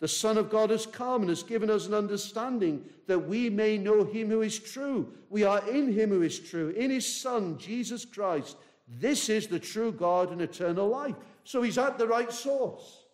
The 0.01 0.09
Son 0.09 0.37
of 0.37 0.51
God 0.51 0.71
has 0.71 0.85
come 0.85 1.21
and 1.21 1.29
has 1.29 1.45
given 1.45 1.71
us 1.71 1.87
an 1.87 1.95
understanding 1.95 2.85
that 3.07 3.21
we 3.21 3.49
may 3.49 3.79
know 3.79 4.03
him 4.03 4.29
who 4.29 4.43
is 4.43 4.59
true. 4.59 5.13
We 5.31 5.45
are 5.45 5.65
in 5.69 5.93
him 5.93 6.11
who 6.11 6.23
is 6.23 6.41
true, 6.41 6.71
in 6.71 6.91
his 6.91 7.21
Son, 7.21 7.57
Jesus 7.57 8.05
Christ. 8.05 8.57
This 8.99 9.29
is 9.29 9.47
the 9.47 9.59
true 9.59 9.93
God 9.93 10.33
and 10.33 10.41
eternal 10.41 10.89
life. 10.89 11.17
So 11.45 11.63
he's 11.63 11.79
at 11.79 11.99
the 11.99 12.07
right 12.07 12.33
source. 12.33 13.05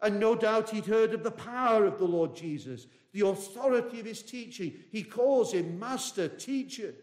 And 0.00 0.20
no 0.20 0.34
doubt 0.34 0.70
he'd 0.70 0.86
heard 0.86 1.14
of 1.14 1.22
the 1.22 1.30
power 1.30 1.86
of 1.86 1.98
the 1.98 2.04
Lord 2.04 2.36
Jesus 2.36 2.86
the 3.14 3.26
authority 3.26 4.00
of 4.00 4.06
his 4.06 4.22
teaching. 4.22 4.74
He 4.90 5.04
calls 5.04 5.54
him 5.54 5.78
master, 5.78 6.28
teacher, 6.28 6.94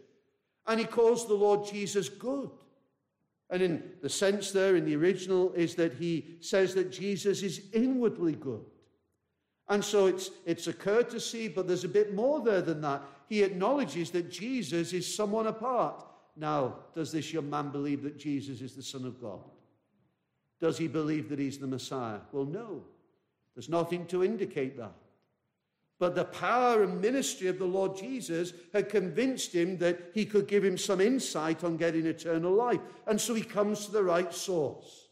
and 0.67 0.79
he 0.79 0.85
calls 0.85 1.25
the 1.25 1.33
Lord 1.33 1.65
Jesus 1.65 2.09
good. 2.09 2.51
And 3.49 3.61
in 3.63 3.83
the 4.01 4.09
sense 4.09 4.51
there 4.51 4.75
in 4.75 4.85
the 4.85 4.95
original 4.95 5.53
is 5.53 5.73
that 5.75 5.93
he 5.93 6.37
says 6.41 6.73
that 6.75 6.91
Jesus 6.91 7.41
is 7.41 7.61
inwardly 7.73 8.33
good. 8.33 8.65
And 9.69 9.83
so 9.83 10.07
it's, 10.07 10.31
it's 10.45 10.67
a 10.67 10.73
courtesy, 10.73 11.47
but 11.47 11.65
there's 11.65 11.85
a 11.85 11.89
bit 11.89 12.13
more 12.13 12.41
there 12.41 12.61
than 12.61 12.81
that. 12.81 13.03
He 13.27 13.41
acknowledges 13.41 14.11
that 14.11 14.29
Jesus 14.29 14.91
is 14.91 15.15
someone 15.15 15.47
apart. 15.47 16.05
Now, 16.35 16.75
does 16.95 17.11
this 17.11 17.33
young 17.33 17.49
man 17.49 17.69
believe 17.69 18.03
that 18.03 18.17
Jesus 18.17 18.61
is 18.61 18.75
the 18.75 18.83
Son 18.83 19.05
of 19.05 19.21
God? 19.21 19.39
Does 20.59 20.77
he 20.77 20.87
believe 20.87 21.29
that 21.29 21.39
he's 21.39 21.57
the 21.57 21.67
Messiah? 21.67 22.19
Well, 22.31 22.45
no. 22.45 22.83
There's 23.55 23.69
nothing 23.69 24.05
to 24.07 24.23
indicate 24.23 24.77
that. 24.77 24.93
But 25.99 26.15
the 26.15 26.25
power 26.25 26.81
and 26.81 26.99
ministry 26.99 27.47
of 27.47 27.59
the 27.59 27.65
Lord 27.65 27.95
Jesus 27.95 28.53
had 28.73 28.89
convinced 28.89 29.53
him 29.53 29.77
that 29.77 29.99
he 30.13 30.25
could 30.25 30.47
give 30.47 30.63
him 30.63 30.77
some 30.77 30.99
insight 30.99 31.63
on 31.63 31.77
getting 31.77 32.07
eternal 32.07 32.53
life. 32.53 32.79
And 33.05 33.21
so 33.21 33.35
he 33.35 33.43
comes 33.43 33.85
to 33.85 33.91
the 33.91 34.03
right 34.03 34.33
source. 34.33 35.09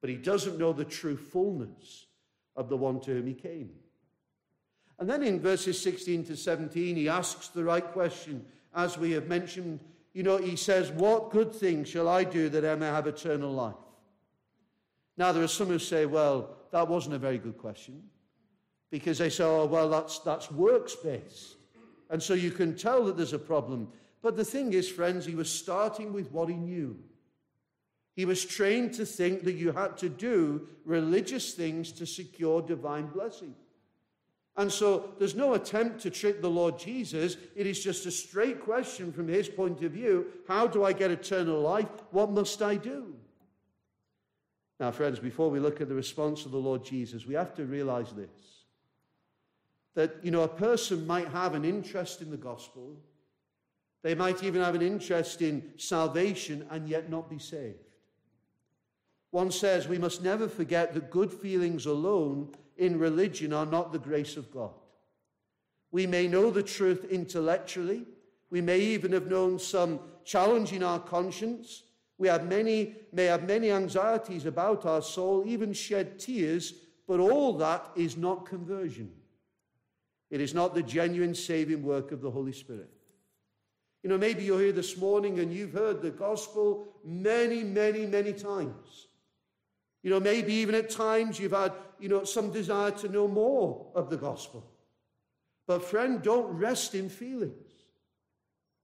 But 0.00 0.10
he 0.10 0.16
doesn't 0.16 0.58
know 0.58 0.72
the 0.72 0.84
true 0.84 1.16
fullness 1.16 2.06
of 2.56 2.68
the 2.68 2.76
one 2.76 3.00
to 3.02 3.12
whom 3.12 3.26
he 3.26 3.34
came. 3.34 3.70
And 4.98 5.08
then 5.08 5.22
in 5.22 5.38
verses 5.38 5.80
16 5.80 6.24
to 6.24 6.36
17, 6.36 6.96
he 6.96 7.08
asks 7.08 7.48
the 7.48 7.62
right 7.62 7.86
question. 7.92 8.44
As 8.74 8.98
we 8.98 9.12
have 9.12 9.28
mentioned, 9.28 9.78
you 10.18 10.24
know, 10.24 10.36
he 10.36 10.56
says, 10.56 10.90
What 10.90 11.30
good 11.30 11.54
thing 11.54 11.84
shall 11.84 12.08
I 12.08 12.24
do 12.24 12.48
that 12.48 12.64
I 12.64 12.74
may 12.74 12.86
have 12.86 13.06
eternal 13.06 13.52
life? 13.52 13.76
Now, 15.16 15.30
there 15.30 15.44
are 15.44 15.46
some 15.46 15.68
who 15.68 15.78
say, 15.78 16.06
Well, 16.06 16.56
that 16.72 16.88
wasn't 16.88 17.14
a 17.14 17.20
very 17.20 17.38
good 17.38 17.56
question 17.56 18.02
because 18.90 19.18
they 19.18 19.30
say, 19.30 19.44
oh, 19.44 19.66
well, 19.66 19.88
that's, 19.88 20.18
that's 20.18 20.50
works 20.50 20.96
based. 20.96 21.54
And 22.10 22.20
so 22.20 22.34
you 22.34 22.50
can 22.50 22.74
tell 22.74 23.04
that 23.04 23.16
there's 23.16 23.32
a 23.32 23.38
problem. 23.38 23.86
But 24.20 24.36
the 24.36 24.44
thing 24.44 24.72
is, 24.72 24.88
friends, 24.88 25.24
he 25.24 25.36
was 25.36 25.48
starting 25.48 26.12
with 26.12 26.32
what 26.32 26.48
he 26.48 26.56
knew. 26.56 26.98
He 28.16 28.24
was 28.24 28.44
trained 28.44 28.94
to 28.94 29.06
think 29.06 29.44
that 29.44 29.52
you 29.52 29.70
had 29.70 29.96
to 29.98 30.08
do 30.08 30.66
religious 30.84 31.54
things 31.54 31.92
to 31.92 32.06
secure 32.06 32.60
divine 32.60 33.06
blessing. 33.06 33.54
And 34.58 34.72
so 34.72 35.10
there's 35.18 35.36
no 35.36 35.54
attempt 35.54 36.00
to 36.00 36.10
trick 36.10 36.42
the 36.42 36.50
Lord 36.50 36.80
Jesus. 36.80 37.36
It 37.54 37.68
is 37.68 37.82
just 37.82 38.06
a 38.06 38.10
straight 38.10 38.60
question 38.60 39.12
from 39.12 39.28
his 39.28 39.48
point 39.48 39.82
of 39.84 39.92
view 39.92 40.26
How 40.48 40.66
do 40.66 40.84
I 40.84 40.92
get 40.92 41.12
eternal 41.12 41.60
life? 41.60 41.88
What 42.10 42.32
must 42.32 42.60
I 42.60 42.74
do? 42.74 43.14
Now, 44.80 44.90
friends, 44.90 45.20
before 45.20 45.48
we 45.48 45.60
look 45.60 45.80
at 45.80 45.88
the 45.88 45.94
response 45.94 46.44
of 46.44 46.50
the 46.50 46.58
Lord 46.58 46.84
Jesus, 46.84 47.24
we 47.24 47.34
have 47.34 47.54
to 47.54 47.64
realize 47.64 48.12
this 48.12 48.28
that, 49.94 50.16
you 50.22 50.30
know, 50.30 50.42
a 50.42 50.48
person 50.48 51.06
might 51.06 51.26
have 51.28 51.54
an 51.54 51.64
interest 51.64 52.20
in 52.22 52.30
the 52.30 52.36
gospel. 52.36 52.96
They 54.02 54.14
might 54.14 54.44
even 54.44 54.62
have 54.62 54.76
an 54.76 54.82
interest 54.82 55.42
in 55.42 55.72
salvation 55.76 56.64
and 56.70 56.88
yet 56.88 57.10
not 57.10 57.28
be 57.28 57.38
saved. 57.38 57.78
One 59.30 59.50
says 59.50 59.88
we 59.88 59.98
must 59.98 60.22
never 60.22 60.48
forget 60.48 60.94
that 60.94 61.10
good 61.10 61.32
feelings 61.32 61.86
alone 61.86 62.54
in 62.78 62.98
religion 62.98 63.52
are 63.52 63.66
not 63.66 63.92
the 63.92 63.98
grace 63.98 64.36
of 64.36 64.50
God. 64.50 64.72
We 65.90 66.06
may 66.06 66.26
know 66.28 66.50
the 66.50 66.62
truth 66.62 67.04
intellectually. 67.10 68.06
We 68.50 68.60
may 68.60 68.78
even 68.78 69.12
have 69.12 69.26
known 69.26 69.58
some 69.58 70.00
challenge 70.24 70.72
in 70.72 70.82
our 70.82 71.00
conscience. 71.00 71.82
We 72.18 72.28
have 72.28 72.46
many, 72.46 72.94
may 73.12 73.24
have 73.24 73.46
many 73.46 73.70
anxieties 73.70 74.46
about 74.46 74.86
our 74.86 75.02
soul, 75.02 75.44
even 75.46 75.72
shed 75.72 76.18
tears, 76.18 76.72
but 77.06 77.20
all 77.20 77.54
that 77.58 77.90
is 77.96 78.16
not 78.16 78.46
conversion. 78.46 79.10
It 80.30 80.40
is 80.40 80.54
not 80.54 80.74
the 80.74 80.82
genuine 80.82 81.34
saving 81.34 81.82
work 81.82 82.12
of 82.12 82.20
the 82.20 82.30
Holy 82.30 82.52
Spirit. 82.52 82.90
You 84.02 84.10
know, 84.10 84.18
maybe 84.18 84.44
you're 84.44 84.60
here 84.60 84.72
this 84.72 84.96
morning 84.96 85.40
and 85.40 85.52
you've 85.52 85.72
heard 85.72 86.02
the 86.02 86.10
gospel 86.10 86.86
many, 87.04 87.64
many, 87.64 88.06
many 88.06 88.32
times. 88.32 89.07
You 90.02 90.10
know, 90.10 90.20
maybe 90.20 90.52
even 90.54 90.74
at 90.74 90.90
times 90.90 91.38
you've 91.38 91.52
had, 91.52 91.72
you 91.98 92.08
know, 92.08 92.24
some 92.24 92.52
desire 92.52 92.92
to 92.92 93.08
know 93.08 93.26
more 93.26 93.86
of 93.94 94.10
the 94.10 94.16
gospel. 94.16 94.64
But, 95.66 95.84
friend, 95.84 96.22
don't 96.22 96.56
rest 96.56 96.94
in 96.94 97.08
feelings. 97.08 97.72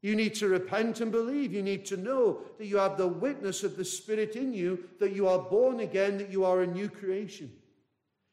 You 0.02 0.14
need 0.14 0.34
to 0.34 0.48
repent 0.48 1.00
and 1.00 1.10
believe. 1.10 1.52
You 1.52 1.62
need 1.62 1.86
to 1.86 1.96
know 1.96 2.40
that 2.58 2.66
you 2.66 2.76
have 2.76 2.98
the 2.98 3.08
witness 3.08 3.64
of 3.64 3.76
the 3.76 3.84
Spirit 3.86 4.36
in 4.36 4.52
you, 4.52 4.84
that 5.00 5.12
you 5.12 5.26
are 5.26 5.38
born 5.38 5.80
again, 5.80 6.18
that 6.18 6.30
you 6.30 6.44
are 6.44 6.60
a 6.60 6.66
new 6.66 6.90
creation. 6.90 7.50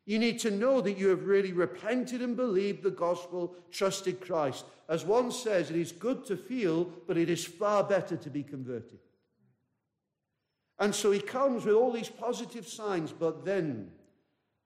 You 0.06 0.20
need 0.20 0.40
to 0.40 0.52
know 0.52 0.82
that 0.82 0.98
you 0.98 1.08
have 1.10 1.28
really 1.28 1.54
repented 1.54 2.22
and 2.22 2.36
believed 2.36 2.84
the 2.84 2.92
gospel, 2.92 3.56
trusted 3.72 4.20
Christ. 4.20 4.66
As 4.90 5.06
one 5.06 5.32
says, 5.32 5.70
it 5.70 5.78
is 5.78 5.94
good 5.94 6.26
to 6.26 6.36
feel, 6.36 6.86
but 7.08 7.18
it 7.18 7.30
is 7.30 7.46
far 7.46 7.86
better 7.86 8.18
to 8.18 8.30
be 8.30 8.44
converted. 8.44 9.00
And 10.82 10.96
so 10.96 11.12
he 11.12 11.20
comes 11.20 11.64
with 11.64 11.76
all 11.76 11.92
these 11.92 12.10
positive 12.10 12.68
signs, 12.68 13.12
but 13.12 13.46
then 13.46 13.92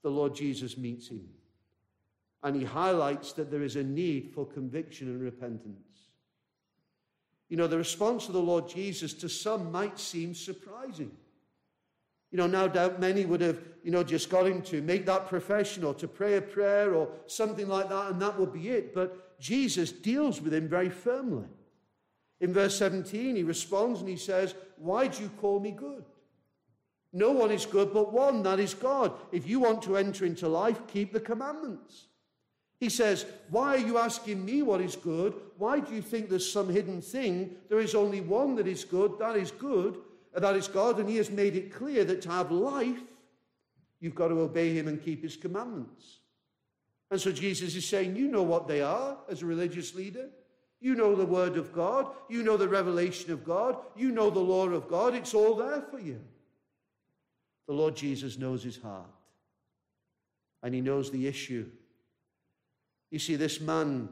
the 0.01 0.09
Lord 0.09 0.33
Jesus 0.33 0.77
meets 0.77 1.09
him. 1.09 1.27
And 2.41 2.55
he 2.55 2.63
highlights 2.63 3.33
that 3.33 3.51
there 3.51 3.63
is 3.63 3.75
a 3.75 3.83
need 3.83 4.31
for 4.33 4.45
conviction 4.45 5.09
and 5.09 5.21
repentance. 5.21 5.75
You 7.49 7.57
know, 7.57 7.67
the 7.67 7.77
response 7.77 8.27
of 8.27 8.33
the 8.33 8.41
Lord 8.41 8.69
Jesus 8.69 9.13
to 9.15 9.27
some 9.27 9.73
might 9.73 9.99
seem 9.99 10.33
surprising. 10.33 11.11
You 12.31 12.37
know, 12.37 12.47
no 12.47 12.69
doubt 12.69 13.01
many 13.01 13.25
would 13.25 13.41
have, 13.41 13.59
you 13.83 13.91
know, 13.91 14.03
just 14.03 14.29
got 14.29 14.47
him 14.47 14.61
to 14.63 14.81
make 14.81 15.05
that 15.07 15.27
profession 15.27 15.83
or 15.83 15.93
to 15.95 16.07
pray 16.07 16.37
a 16.37 16.41
prayer 16.41 16.95
or 16.95 17.09
something 17.27 17.67
like 17.67 17.89
that, 17.89 18.11
and 18.11 18.21
that 18.21 18.39
would 18.39 18.53
be 18.53 18.69
it. 18.69 18.93
But 18.93 19.37
Jesus 19.37 19.91
deals 19.91 20.41
with 20.41 20.53
him 20.53 20.69
very 20.69 20.89
firmly. 20.89 21.49
In 22.41 22.53
verse 22.53 22.77
17, 22.77 23.35
he 23.35 23.43
responds 23.43 24.01
and 24.01 24.09
he 24.09 24.17
says, 24.17 24.55
Why 24.77 25.07
do 25.07 25.23
you 25.23 25.29
call 25.41 25.59
me 25.59 25.71
good? 25.71 26.03
No 27.13 27.31
one 27.31 27.51
is 27.51 27.65
good 27.65 27.93
but 27.93 28.11
one, 28.11 28.43
that 28.43 28.59
is 28.59 28.73
God. 28.73 29.13
If 29.31 29.47
you 29.47 29.59
want 29.59 29.81
to 29.83 29.95
enter 29.95 30.25
into 30.25 30.49
life, 30.49 30.81
keep 30.87 31.13
the 31.13 31.19
commandments. 31.19 32.07
He 32.79 32.89
says, 32.89 33.25
Why 33.49 33.75
are 33.75 33.87
you 33.87 33.97
asking 33.97 34.43
me 34.43 34.61
what 34.61 34.81
is 34.81 34.95
good? 34.95 35.33
Why 35.57 35.79
do 35.79 35.95
you 35.95 36.01
think 36.01 36.29
there's 36.29 36.51
some 36.51 36.69
hidden 36.69 37.01
thing? 37.01 37.55
There 37.69 37.79
is 37.79 37.95
only 37.95 38.19
one 38.19 38.55
that 38.55 38.67
is 38.67 38.83
good, 38.83 39.17
that 39.19 39.37
is 39.37 39.51
good 39.51 39.97
and 40.35 40.43
that 40.43 40.57
is 40.57 40.67
God, 40.67 40.99
and 40.99 41.09
He 41.09 41.15
has 41.15 41.31
made 41.31 41.55
it 41.55 41.73
clear 41.73 42.03
that 42.03 42.21
to 42.23 42.29
have 42.29 42.51
life, 42.51 42.99
you've 44.01 44.15
got 44.15 44.27
to 44.27 44.41
obey 44.41 44.73
Him 44.73 44.89
and 44.89 45.01
keep 45.01 45.23
His 45.23 45.37
commandments. 45.37 46.19
And 47.09 47.21
so 47.21 47.31
Jesus 47.31 47.75
is 47.75 47.87
saying, 47.87 48.17
You 48.17 48.27
know 48.27 48.43
what 48.43 48.67
they 48.67 48.81
are 48.81 49.17
as 49.29 49.41
a 49.41 49.45
religious 49.45 49.95
leader. 49.95 50.27
You 50.81 50.95
know 50.95 51.15
the 51.15 51.25
Word 51.25 51.57
of 51.57 51.73
God. 51.73 52.07
You 52.29 52.43
know 52.43 52.57
the 52.57 52.67
revelation 52.67 53.31
of 53.31 53.43
God. 53.43 53.77
You 53.95 54.11
know 54.11 54.29
the 54.29 54.39
law 54.39 54.67
of 54.67 54.87
God. 54.87 55.15
It's 55.15 55.33
all 55.33 55.55
there 55.55 55.81
for 55.81 55.99
you. 55.99 56.19
The 57.67 57.73
Lord 57.73 57.95
Jesus 57.95 58.37
knows 58.37 58.63
his 58.63 58.77
heart, 58.77 59.09
and 60.61 60.73
He 60.75 60.81
knows 60.81 61.09
the 61.09 61.25
issue. 61.25 61.67
You 63.09 63.17
see, 63.17 63.35
this 63.35 63.59
man 63.59 64.09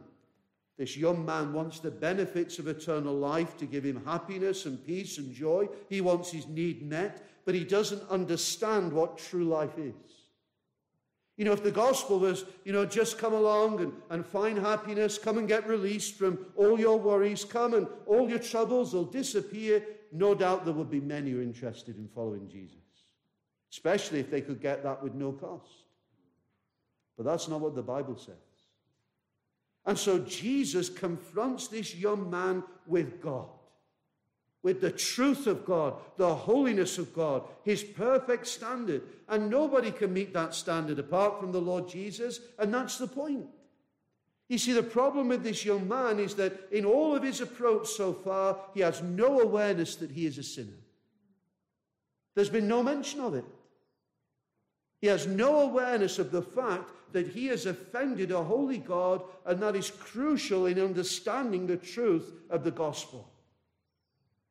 this 0.78 0.98
young 0.98 1.26
man 1.26 1.54
wants 1.54 1.80
the 1.80 1.92
benefits 1.92 2.58
of 2.58 2.68
eternal 2.68 3.14
life 3.14 3.58
to 3.58 3.66
give 3.66 3.84
him 3.84 4.04
happiness 4.06 4.66
and 4.66 4.84
peace 4.84 5.18
and 5.18 5.34
joy. 5.34 5.70
He 5.88 6.02
wants 6.02 6.32
his 6.32 6.48
need 6.48 6.82
met, 6.82 7.24
but 7.46 7.54
he 7.54 7.64
doesn't 7.64 8.10
understand 8.10 8.92
what 8.92 9.18
true 9.18 9.46
life 9.46 9.78
is. 9.78 9.94
You 11.36 11.46
know, 11.46 11.52
if 11.54 11.64
the 11.64 11.72
gospel 11.72 12.20
was, 12.20 12.46
you 12.64 12.72
know, 12.72 12.86
just 12.86 13.18
come 13.18 13.34
along 13.34 13.82
and, 13.82 13.94
and 14.12 14.26
find 14.26 14.58
happiness, 14.58 15.18
come 15.18 15.40
and 15.40 15.48
get 15.48 15.68
released 15.68 16.16
from 16.16 16.46
all 16.56 16.80
your 16.80 17.00
worries, 17.00 17.44
come 17.44 17.74
and 17.74 17.88
all 18.06 18.30
your 18.30 18.40
troubles 18.40 18.94
will 18.94 19.06
disappear, 19.06 19.84
no 20.12 20.36
doubt 20.36 20.64
there 20.64 20.76
would 20.76 20.92
be 20.92 21.02
many 21.02 21.32
who 21.32 21.40
are 21.40 21.44
interested 21.44 21.98
in 21.98 22.08
following 22.08 22.48
Jesus, 22.48 22.78
especially 23.72 24.20
if 24.20 24.30
they 24.30 24.42
could 24.42 24.62
get 24.62 24.84
that 24.84 25.02
with 25.02 25.16
no 25.16 25.32
cost. 25.32 25.72
But 27.18 27.26
that's 27.26 27.48
not 27.48 27.62
what 27.62 27.76
the 27.76 27.82
Bible 27.82 28.16
says. 28.16 28.36
And 29.86 29.98
so 29.98 30.20
Jesus 30.20 30.88
confronts 30.88 31.68
this 31.68 31.96
young 31.96 32.30
man 32.30 32.64
with 32.86 33.22
God, 33.22 33.50
with 34.64 34.80
the 34.80 34.92
truth 34.92 35.46
of 35.46 35.66
God, 35.66 35.96
the 36.18 36.34
holiness 36.34 36.98
of 36.98 37.14
God, 37.14 37.44
his 37.64 37.84
perfect 37.84 38.48
standard. 38.48 39.04
And 39.28 39.50
nobody 39.50 39.92
can 39.92 40.14
meet 40.14 40.34
that 40.34 40.56
standard 40.56 40.98
apart 40.98 41.40
from 41.40 41.52
the 41.52 41.62
Lord 41.62 41.88
Jesus, 41.88 42.40
and 42.58 42.74
that's 42.74 42.98
the 42.98 43.08
point. 43.08 43.46
You 44.50 44.58
see, 44.58 44.74
the 44.74 44.84
problem 44.84 45.28
with 45.30 45.44
this 45.44 45.66
young 45.66 45.88
man 45.88 46.20
is 46.20 46.36
that 46.36 46.70
in 46.72 46.86
all 46.86 47.16
of 47.16 47.24
his 47.24 47.42
approach 47.42 47.88
so 47.88 48.14
far, 48.14 48.58
he 48.74 48.80
has 48.80 49.02
no 49.02 49.42
awareness 49.42 49.96
that 49.98 50.12
he 50.12 50.26
is 50.26 50.38
a 50.38 50.44
sinner. 50.44 50.80
There's 52.36 52.50
been 52.50 52.68
no 52.68 52.84
mention 52.84 53.20
of 53.20 53.36
it. 53.36 53.46
He 55.02 55.08
has 55.08 55.28
no 55.28 55.60
awareness 55.62 56.20
of 56.20 56.32
the 56.32 56.42
fact 56.42 56.90
that 57.12 57.28
he 57.28 57.48
has 57.48 57.66
offended 57.66 58.32
a 58.32 58.44
holy 58.44 58.78
God, 58.78 59.24
and 59.46 59.62
that 59.62 59.76
is 59.76 59.92
crucial 59.92 60.66
in 60.68 60.80
understanding 60.80 61.68
the 61.68 61.78
truth 61.78 62.32
of 62.50 62.64
the 62.64 62.72
gospel. 62.72 63.33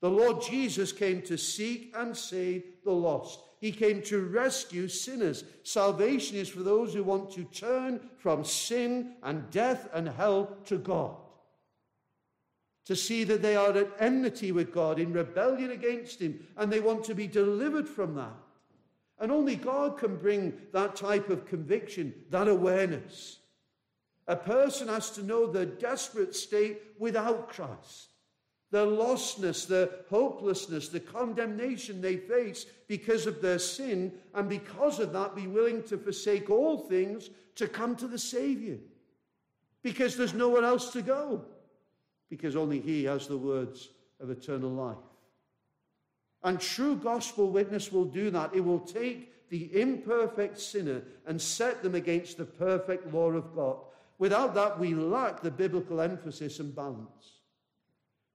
The 0.02 0.10
Lord 0.10 0.42
Jesus 0.42 0.92
came 0.92 1.22
to 1.22 1.38
seek 1.38 1.94
and 1.96 2.14
save 2.14 2.64
the 2.84 2.92
lost. 2.92 3.40
He 3.60 3.70
came 3.70 4.02
to 4.02 4.26
rescue 4.26 4.88
sinners. 4.88 5.44
Salvation 5.62 6.36
is 6.36 6.48
for 6.48 6.64
those 6.64 6.92
who 6.92 7.04
want 7.04 7.30
to 7.32 7.44
turn 7.44 8.00
from 8.18 8.44
sin 8.44 9.14
and 9.22 9.48
death 9.50 9.88
and 9.94 10.08
hell 10.08 10.56
to 10.66 10.76
God. 10.76 11.16
To 12.86 12.96
see 12.96 13.22
that 13.22 13.42
they 13.42 13.54
are 13.54 13.70
at 13.70 13.92
enmity 14.00 14.50
with 14.50 14.72
God, 14.72 14.98
in 14.98 15.12
rebellion 15.12 15.70
against 15.70 16.20
Him, 16.20 16.48
and 16.56 16.72
they 16.72 16.80
want 16.80 17.04
to 17.04 17.14
be 17.14 17.28
delivered 17.28 17.88
from 17.88 18.16
that. 18.16 18.34
And 19.20 19.30
only 19.30 19.54
God 19.54 19.98
can 19.98 20.16
bring 20.16 20.54
that 20.72 20.96
type 20.96 21.30
of 21.30 21.46
conviction, 21.46 22.12
that 22.30 22.48
awareness. 22.48 23.38
A 24.26 24.34
person 24.34 24.88
has 24.88 25.10
to 25.12 25.22
know 25.22 25.46
their 25.46 25.66
desperate 25.66 26.34
state 26.34 26.80
without 26.98 27.48
Christ, 27.48 28.08
the 28.72 28.86
lostness, 28.86 29.68
the 29.68 29.90
hopelessness, 30.08 30.88
the 30.88 30.98
condemnation 30.98 32.00
they 32.00 32.16
face 32.16 32.64
because 32.88 33.26
of 33.26 33.42
their 33.42 33.58
sin, 33.58 34.10
and 34.34 34.48
because 34.48 34.98
of 34.98 35.12
that, 35.12 35.36
be 35.36 35.46
willing 35.46 35.82
to 35.84 35.98
forsake 35.98 36.48
all 36.48 36.78
things 36.78 37.28
to 37.54 37.68
come 37.68 37.94
to 37.94 38.08
the 38.08 38.18
Savior. 38.18 38.78
Because 39.82 40.16
there's 40.16 40.32
nowhere 40.32 40.64
else 40.64 40.90
to 40.94 41.02
go, 41.02 41.44
because 42.30 42.56
only 42.56 42.80
He 42.80 43.04
has 43.04 43.28
the 43.28 43.36
words 43.36 43.90
of 44.20 44.30
eternal 44.30 44.70
life. 44.70 44.96
And 46.42 46.58
true 46.58 46.96
gospel 46.96 47.50
witness 47.50 47.92
will 47.92 48.06
do 48.06 48.30
that. 48.30 48.54
It 48.54 48.64
will 48.64 48.80
take 48.80 49.50
the 49.50 49.68
imperfect 49.78 50.58
sinner 50.58 51.02
and 51.26 51.38
set 51.38 51.82
them 51.82 51.94
against 51.94 52.38
the 52.38 52.46
perfect 52.46 53.12
law 53.12 53.32
of 53.32 53.54
God. 53.54 53.76
Without 54.18 54.54
that, 54.54 54.80
we 54.80 54.94
lack 54.94 55.42
the 55.42 55.50
biblical 55.50 56.00
emphasis 56.00 56.58
and 56.58 56.74
balance. 56.74 57.41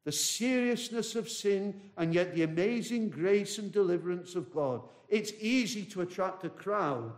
The 0.07 0.13
seriousness 0.13 1.17
of 1.17 1.27
sin 1.27 1.81
and 1.97 2.13
yet 2.13 2.33
the 2.33 2.43
amazing 2.43 3.09
grace 3.09 3.57
and 3.57 3.69
deliverance 3.69 4.35
of 4.35 4.53
God. 4.53 4.83
It's 5.09 5.33
easy 5.41 5.83
to 5.83 5.99
attract 5.99 6.45
a 6.45 6.49
crowd 6.49 7.11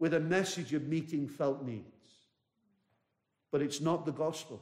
with 0.00 0.12
a 0.12 0.18
message 0.18 0.74
of 0.74 0.88
meeting 0.88 1.28
felt 1.28 1.64
needs. 1.64 1.84
But 3.52 3.62
it's 3.62 3.80
not 3.80 4.04
the 4.04 4.10
gospel. 4.10 4.60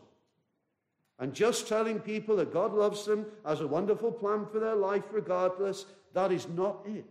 And 1.19 1.33
just 1.33 1.67
telling 1.67 2.01
people 2.01 2.37
that 2.37 2.53
God 2.53 2.75
loves 2.75 3.07
them, 3.07 3.25
has 3.47 3.63
a 3.63 3.67
wonderful 3.67 4.13
plan 4.13 4.45
for 4.45 4.61
their 4.61 4.77
life 4.77 5.05
regardless, 5.11 5.87
that 6.13 6.33
is 6.33 6.47
not 6.47 6.85
it. 6.85 7.07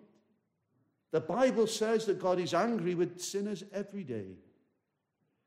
The 1.10 1.22
Bible 1.22 1.66
says 1.66 2.06
that 2.06 2.22
God 2.22 2.40
is 2.40 2.54
angry 2.54 2.94
with 2.94 3.20
sinners 3.20 3.64
every 3.74 4.04
day. 4.04 4.36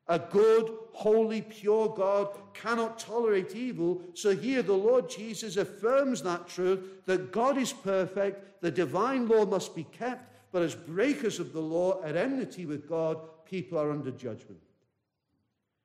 A 0.08 0.18
good, 0.18 0.70
holy, 0.92 1.42
pure 1.42 1.88
God 1.88 2.28
cannot 2.54 2.98
tolerate 2.98 3.56
evil. 3.56 4.00
So 4.14 4.36
here 4.36 4.62
the 4.62 4.72
Lord 4.72 5.10
Jesus 5.10 5.56
affirms 5.56 6.22
that 6.22 6.48
truth 6.48 7.04
that 7.06 7.32
God 7.32 7.58
is 7.58 7.72
perfect, 7.72 8.62
the 8.62 8.70
divine 8.70 9.26
law 9.26 9.44
must 9.44 9.74
be 9.74 9.84
kept, 9.84 10.32
but 10.52 10.62
as 10.62 10.74
breakers 10.74 11.40
of 11.40 11.52
the 11.52 11.60
law 11.60 12.02
at 12.04 12.16
enmity 12.16 12.66
with 12.66 12.88
God, 12.88 13.18
people 13.44 13.78
are 13.78 13.90
under 13.90 14.12
judgment. 14.12 14.60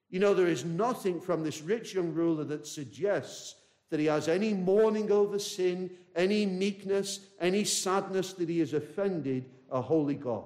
You 0.10 0.20
know, 0.20 0.34
there 0.34 0.48
is 0.48 0.66
nothing 0.66 1.20
from 1.20 1.44
this 1.44 1.62
rich 1.62 1.96
young 1.96 2.14
ruler 2.14 2.44
that 2.44 2.68
suggests 2.68 3.56
that 3.90 4.00
he 4.00 4.06
has 4.06 4.28
any 4.28 4.54
mourning 4.54 5.12
over 5.12 5.40
sin, 5.40 5.90
any 6.16 6.46
meekness, 6.46 7.22
any 7.40 7.64
sadness 7.64 8.34
that 8.34 8.50
he 8.50 8.60
has 8.60 8.74
offended 8.74 9.50
a 9.72 9.82
holy 9.82 10.16
God. 10.16 10.46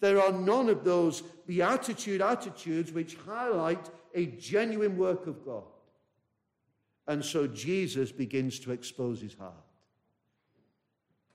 There 0.00 0.20
are 0.20 0.32
none 0.32 0.68
of 0.68 0.82
those 0.82 1.22
beatitude 1.46 2.22
attitudes 2.22 2.92
which 2.92 3.16
highlight 3.26 3.90
a 4.14 4.26
genuine 4.26 4.96
work 4.96 5.26
of 5.26 5.44
God. 5.44 5.64
And 7.06 7.24
so 7.24 7.46
Jesus 7.46 8.10
begins 8.10 8.58
to 8.60 8.72
expose 8.72 9.20
his 9.20 9.34
heart. 9.34 9.54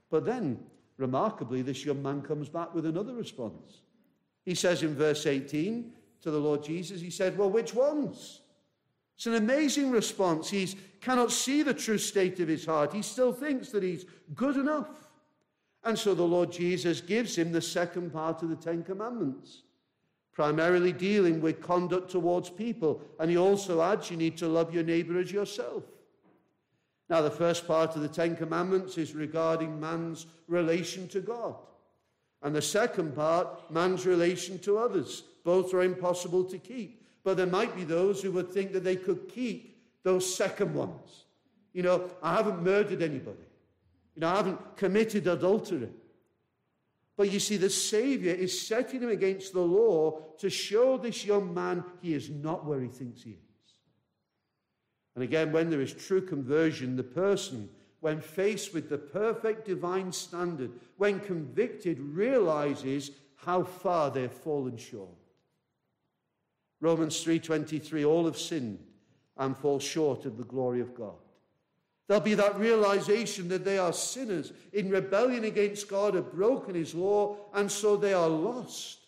But 0.10 0.26
then, 0.26 0.60
remarkably, 0.98 1.62
this 1.62 1.86
young 1.86 2.02
man 2.02 2.22
comes 2.22 2.50
back 2.50 2.74
with 2.74 2.86
another 2.86 3.14
response. 3.14 3.82
He 4.46 4.56
says 4.56 4.84
in 4.84 4.96
verse 4.96 5.26
18, 5.26 5.92
to 6.22 6.32
the 6.32 6.40
Lord 6.40 6.64
Jesus, 6.64 7.02
he 7.02 7.10
said, 7.10 7.38
Well, 7.38 7.50
which 7.50 7.74
ones? 7.74 8.42
It's 9.16 9.28
an 9.28 9.36
amazing 9.36 9.92
response. 9.92 10.50
He 10.50 10.68
cannot 11.02 11.32
see 11.32 11.62
the 11.64 11.74
true 11.74 11.98
state 11.98 12.40
of 12.40 12.48
his 12.48 12.66
heart. 12.66 12.94
He 12.94 13.02
still 13.02 13.32
thinks 13.32 13.70
that 13.70 13.84
he's 13.84 14.06
good 14.34 14.58
enough. 14.58 15.05
And 15.86 15.98
so 15.98 16.16
the 16.16 16.24
Lord 16.24 16.52
Jesus 16.52 17.00
gives 17.00 17.38
him 17.38 17.52
the 17.52 17.62
second 17.62 18.12
part 18.12 18.42
of 18.42 18.50
the 18.50 18.56
Ten 18.56 18.84
Commandments, 18.84 19.62
primarily 20.34 20.92
dealing 20.92 21.40
with 21.40 21.62
conduct 21.62 22.10
towards 22.10 22.50
people. 22.50 23.02
And 23.20 23.30
he 23.30 23.38
also 23.38 23.82
adds 23.82 24.10
you 24.10 24.18
need 24.18 24.36
to 24.38 24.48
love 24.48 24.74
your 24.74 24.84
neighbor 24.84 25.20
as 25.20 25.32
yourself. 25.32 25.84
Now, 27.08 27.22
the 27.22 27.30
first 27.30 27.68
part 27.68 27.96
of 27.96 28.02
the 28.02 28.08
Ten 28.08 28.36
Commandments 28.36 28.98
is 28.98 29.14
regarding 29.14 29.80
man's 29.80 30.26
relation 30.48 31.08
to 31.10 31.22
God. 31.22 31.56
And 32.42 32.56
the 32.56 32.64
second 32.64 33.16
part, 33.16 33.72
man's 33.72 34.08
relation 34.08 34.58
to 34.60 34.80
others. 34.80 35.24
Both 35.44 35.72
are 35.76 35.84
impossible 35.84 36.44
to 36.46 36.58
keep. 36.58 37.04
But 37.24 37.38
there 37.38 37.46
might 37.46 37.76
be 37.76 37.84
those 37.84 38.24
who 38.24 38.32
would 38.32 38.52
think 38.52 38.74
that 38.74 38.84
they 38.84 38.96
could 38.96 39.30
keep 39.30 39.78
those 40.02 40.36
second 40.36 40.74
ones. 40.74 41.26
You 41.74 41.84
know, 41.84 42.10
I 42.24 42.34
haven't 42.34 42.64
murdered 42.64 43.04
anybody. 43.04 43.45
You 44.16 44.22
know, 44.22 44.30
I 44.30 44.38
haven't 44.38 44.78
committed 44.78 45.28
adultery. 45.28 45.90
But 47.18 47.32
you 47.32 47.40
see, 47.40 47.58
the 47.58 47.70
Savior 47.70 48.34
is 48.34 48.68
setting 48.68 49.02
him 49.02 49.10
against 49.10 49.54
the 49.54 49.62
law 49.62 50.22
to 50.40 50.50
show 50.50 50.98
this 50.98 51.26
young 51.26 51.54
man 51.54 51.84
he 52.02 52.14
is 52.14 52.30
not 52.30 52.66
where 52.66 52.82
he 52.82 52.88
thinks 52.88 53.24
he 53.24 53.32
is. 53.32 53.38
And 55.16 55.24
again, 55.24 55.54
when 55.54 55.70
there 55.70 55.82
is 55.82 55.94
true 55.94 56.22
conversion, 56.22 56.98
the 56.98 57.04
person 57.04 57.70
when 58.02 58.22
faced 58.22 58.72
with 58.72 58.88
the 58.88 58.98
perfect 59.00 59.66
divine 59.66 60.12
standard, 60.12 60.70
when 60.98 61.20
convicted, 61.20 62.00
realizes 62.00 63.10
how 63.36 63.64
far 63.64 64.12
they've 64.12 64.32
fallen 64.32 64.78
short. 64.78 65.10
Romans 66.82 67.24
3:23 67.24 68.06
all 68.06 68.26
have 68.26 68.38
sinned 68.38 68.86
and 69.38 69.58
fall 69.58 69.80
short 69.80 70.26
of 70.26 70.38
the 70.38 70.44
glory 70.44 70.82
of 70.82 70.94
God. 70.94 71.18
There'll 72.08 72.22
be 72.22 72.36
that 72.36 72.60
realization 72.60 73.48
that 73.50 73.66
they 73.66 73.78
are 73.78 73.94
sinners 73.94 74.54
in 74.74 74.90
rebellion 74.90 75.44
against 75.44 75.90
God, 75.90 76.14
have 76.14 76.32
broken 76.32 76.76
his 76.76 76.94
law, 76.94 77.38
and 77.54 77.72
so 77.72 77.98
they 77.98 78.14
are 78.14 78.30
lost. 78.30 79.00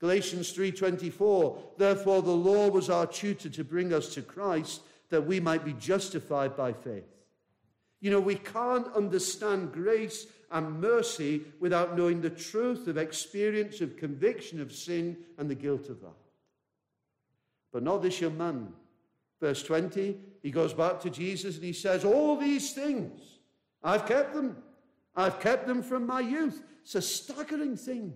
Galatians 0.00 0.52
3:24 0.52 1.76
Therefore 1.76 2.22
the 2.22 2.30
law 2.30 2.68
was 2.68 2.88
our 2.88 3.06
tutor 3.06 3.50
to 3.50 3.64
bring 3.64 3.92
us 3.92 4.14
to 4.14 4.22
Christ 4.22 4.82
that 5.10 5.26
we 5.26 5.40
might 5.40 5.64
be 5.64 5.72
justified 5.74 6.56
by 6.56 6.72
faith. 6.72 7.16
You 8.00 8.10
know, 8.10 8.20
we 8.20 8.36
can't 8.36 8.86
understand 8.94 9.72
grace 9.72 10.26
and 10.50 10.80
mercy 10.80 11.42
without 11.60 11.96
knowing 11.96 12.20
the 12.20 12.30
truth 12.30 12.86
of 12.86 12.96
experience 12.96 13.80
of 13.80 13.96
conviction 13.96 14.60
of 14.60 14.72
sin 14.72 15.16
and 15.36 15.50
the 15.50 15.54
guilt 15.54 15.88
of 15.88 16.00
that. 16.00 16.16
But 17.72 17.82
not 17.82 18.02
this 18.02 18.20
young 18.20 18.38
man. 18.38 18.72
Verse 19.40 19.62
20, 19.62 20.16
he 20.42 20.50
goes 20.50 20.74
back 20.74 21.00
to 21.00 21.10
Jesus 21.10 21.56
and 21.56 21.64
he 21.64 21.72
says, 21.72 22.04
All 22.04 22.36
these 22.36 22.72
things, 22.72 23.38
I've 23.82 24.06
kept 24.06 24.34
them. 24.34 24.56
I've 25.14 25.40
kept 25.40 25.66
them 25.66 25.82
from 25.82 26.06
my 26.06 26.20
youth. 26.20 26.62
It's 26.82 26.94
a 26.94 27.02
staggering 27.02 27.76
thing. 27.76 28.14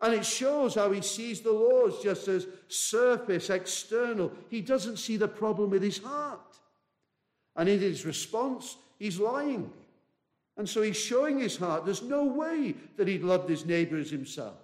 And 0.00 0.14
it 0.14 0.24
shows 0.24 0.74
how 0.74 0.90
he 0.92 1.02
sees 1.02 1.40
the 1.40 1.52
laws 1.52 2.02
just 2.02 2.26
as 2.28 2.46
surface, 2.68 3.50
external. 3.50 4.32
He 4.48 4.60
doesn't 4.60 4.96
see 4.96 5.16
the 5.16 5.28
problem 5.28 5.70
with 5.70 5.82
his 5.82 5.98
heart. 5.98 6.58
And 7.56 7.68
in 7.68 7.80
his 7.80 8.06
response, 8.06 8.76
he's 8.98 9.18
lying. 9.18 9.70
And 10.56 10.68
so 10.68 10.82
he's 10.82 10.96
showing 10.96 11.38
his 11.38 11.56
heart. 11.56 11.84
There's 11.84 12.02
no 12.02 12.24
way 12.24 12.74
that 12.96 13.08
he'd 13.08 13.22
loved 13.22 13.48
his 13.48 13.66
neighbor 13.66 13.98
as 13.98 14.10
himself. 14.10 14.56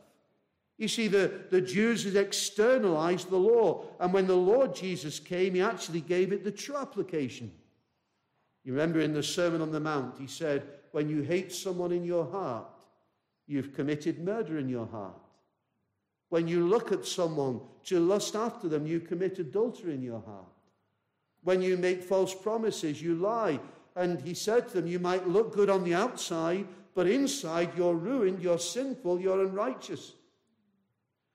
You 0.79 0.89
see, 0.89 1.09
the, 1.09 1.33
the 1.51 1.61
Jews 1.61 2.05
had 2.05 2.17
externalized 2.17 3.31
the 3.31 3.37
law, 3.37 3.87
and 3.99 4.13
when 4.13 4.27
the 4.27 4.37
Lord 4.37 4.75
Jesus 4.75 5.19
came, 5.19 5.55
he 5.55 5.63
actually 5.63 6.03
gave 6.03 6.33
it 6.33 6.45
the 6.45 6.51
true 6.51 6.77
application. 6.77 7.51
You 8.63 8.73
remember 8.73 9.01
in 9.01 9.15
the 9.15 9.23
Sermon 9.23 9.63
on 9.63 9.71
the 9.71 9.81
Mount, 9.81 10.19
he 10.19 10.27
said, 10.27 10.65
When 10.91 11.09
you 11.09 11.23
hate 11.23 11.53
someone 11.53 11.93
in 11.93 12.05
your 12.05 12.27
heart, 12.27 12.67
you've 13.47 13.75
committed 13.75 14.19
murder 14.19 14.59
in 14.59 14.69
your 14.69 14.87
heart. 14.87 15.15
When 16.29 16.49
you 16.49 16.67
look 16.67 16.93
at 16.93 17.07
someone 17.07 17.61
to 17.85 18.01
lust 18.01 18.35
after 18.35 18.69
them, 18.69 18.87
you 18.87 19.01
commit 19.01 19.39
adultery 19.39 19.95
in 19.95 20.03
your 20.03 20.21
heart. 20.21 20.45
When 21.43 21.63
you 21.63 21.77
make 21.77 22.03
false 22.03 22.35
promises, 22.35 23.01
you 23.01 23.15
lie. 23.15 23.61
And 23.95 24.21
he 24.21 24.35
said 24.35 24.69
to 24.69 24.81
them, 24.81 24.89
You 24.89 24.99
might 24.99 25.29
look 25.29 25.55
good 25.55 25.71
on 25.71 25.85
the 25.85 25.95
outside, 25.95 26.67
but 26.95 27.07
inside 27.07 27.71
you're 27.77 27.95
ruined, 27.95 28.43
you're 28.43 28.59
sinful, 28.59 29.21
you're 29.21 29.47
unrighteous. 29.47 30.15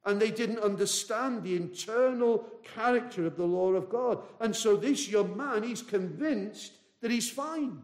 And 0.05 0.19
they 0.19 0.31
didn't 0.31 0.59
understand 0.59 1.43
the 1.43 1.55
internal 1.55 2.45
character 2.63 3.25
of 3.25 3.35
the 3.35 3.45
law 3.45 3.73
of 3.73 3.89
God. 3.89 4.23
And 4.39 4.55
so 4.55 4.75
this 4.75 5.07
young 5.07 5.37
man, 5.37 5.63
he's 5.63 5.83
convinced 5.83 6.73
that 7.01 7.11
he's 7.11 7.29
fine. 7.29 7.83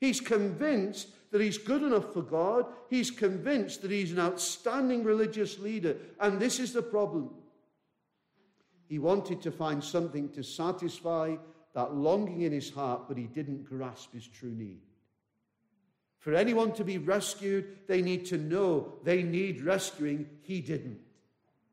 He's 0.00 0.20
convinced 0.20 1.08
that 1.30 1.40
he's 1.40 1.58
good 1.58 1.82
enough 1.82 2.12
for 2.12 2.22
God. 2.22 2.66
He's 2.88 3.10
convinced 3.10 3.82
that 3.82 3.90
he's 3.90 4.12
an 4.12 4.20
outstanding 4.20 5.04
religious 5.04 5.58
leader. 5.58 5.96
And 6.20 6.38
this 6.38 6.58
is 6.58 6.72
the 6.72 6.82
problem. 6.82 7.30
He 8.88 8.98
wanted 8.98 9.42
to 9.42 9.50
find 9.50 9.82
something 9.82 10.30
to 10.30 10.42
satisfy 10.42 11.36
that 11.74 11.94
longing 11.94 12.42
in 12.42 12.52
his 12.52 12.70
heart, 12.70 13.02
but 13.08 13.18
he 13.18 13.24
didn't 13.24 13.64
grasp 13.64 14.12
his 14.14 14.26
true 14.26 14.54
need. 14.54 14.80
For 16.18 16.34
anyone 16.34 16.72
to 16.72 16.84
be 16.84 16.98
rescued, 16.98 17.86
they 17.86 18.02
need 18.02 18.26
to 18.26 18.38
know 18.38 18.94
they 19.04 19.22
need 19.22 19.62
rescuing. 19.62 20.28
He 20.42 20.60
didn't. 20.60 20.98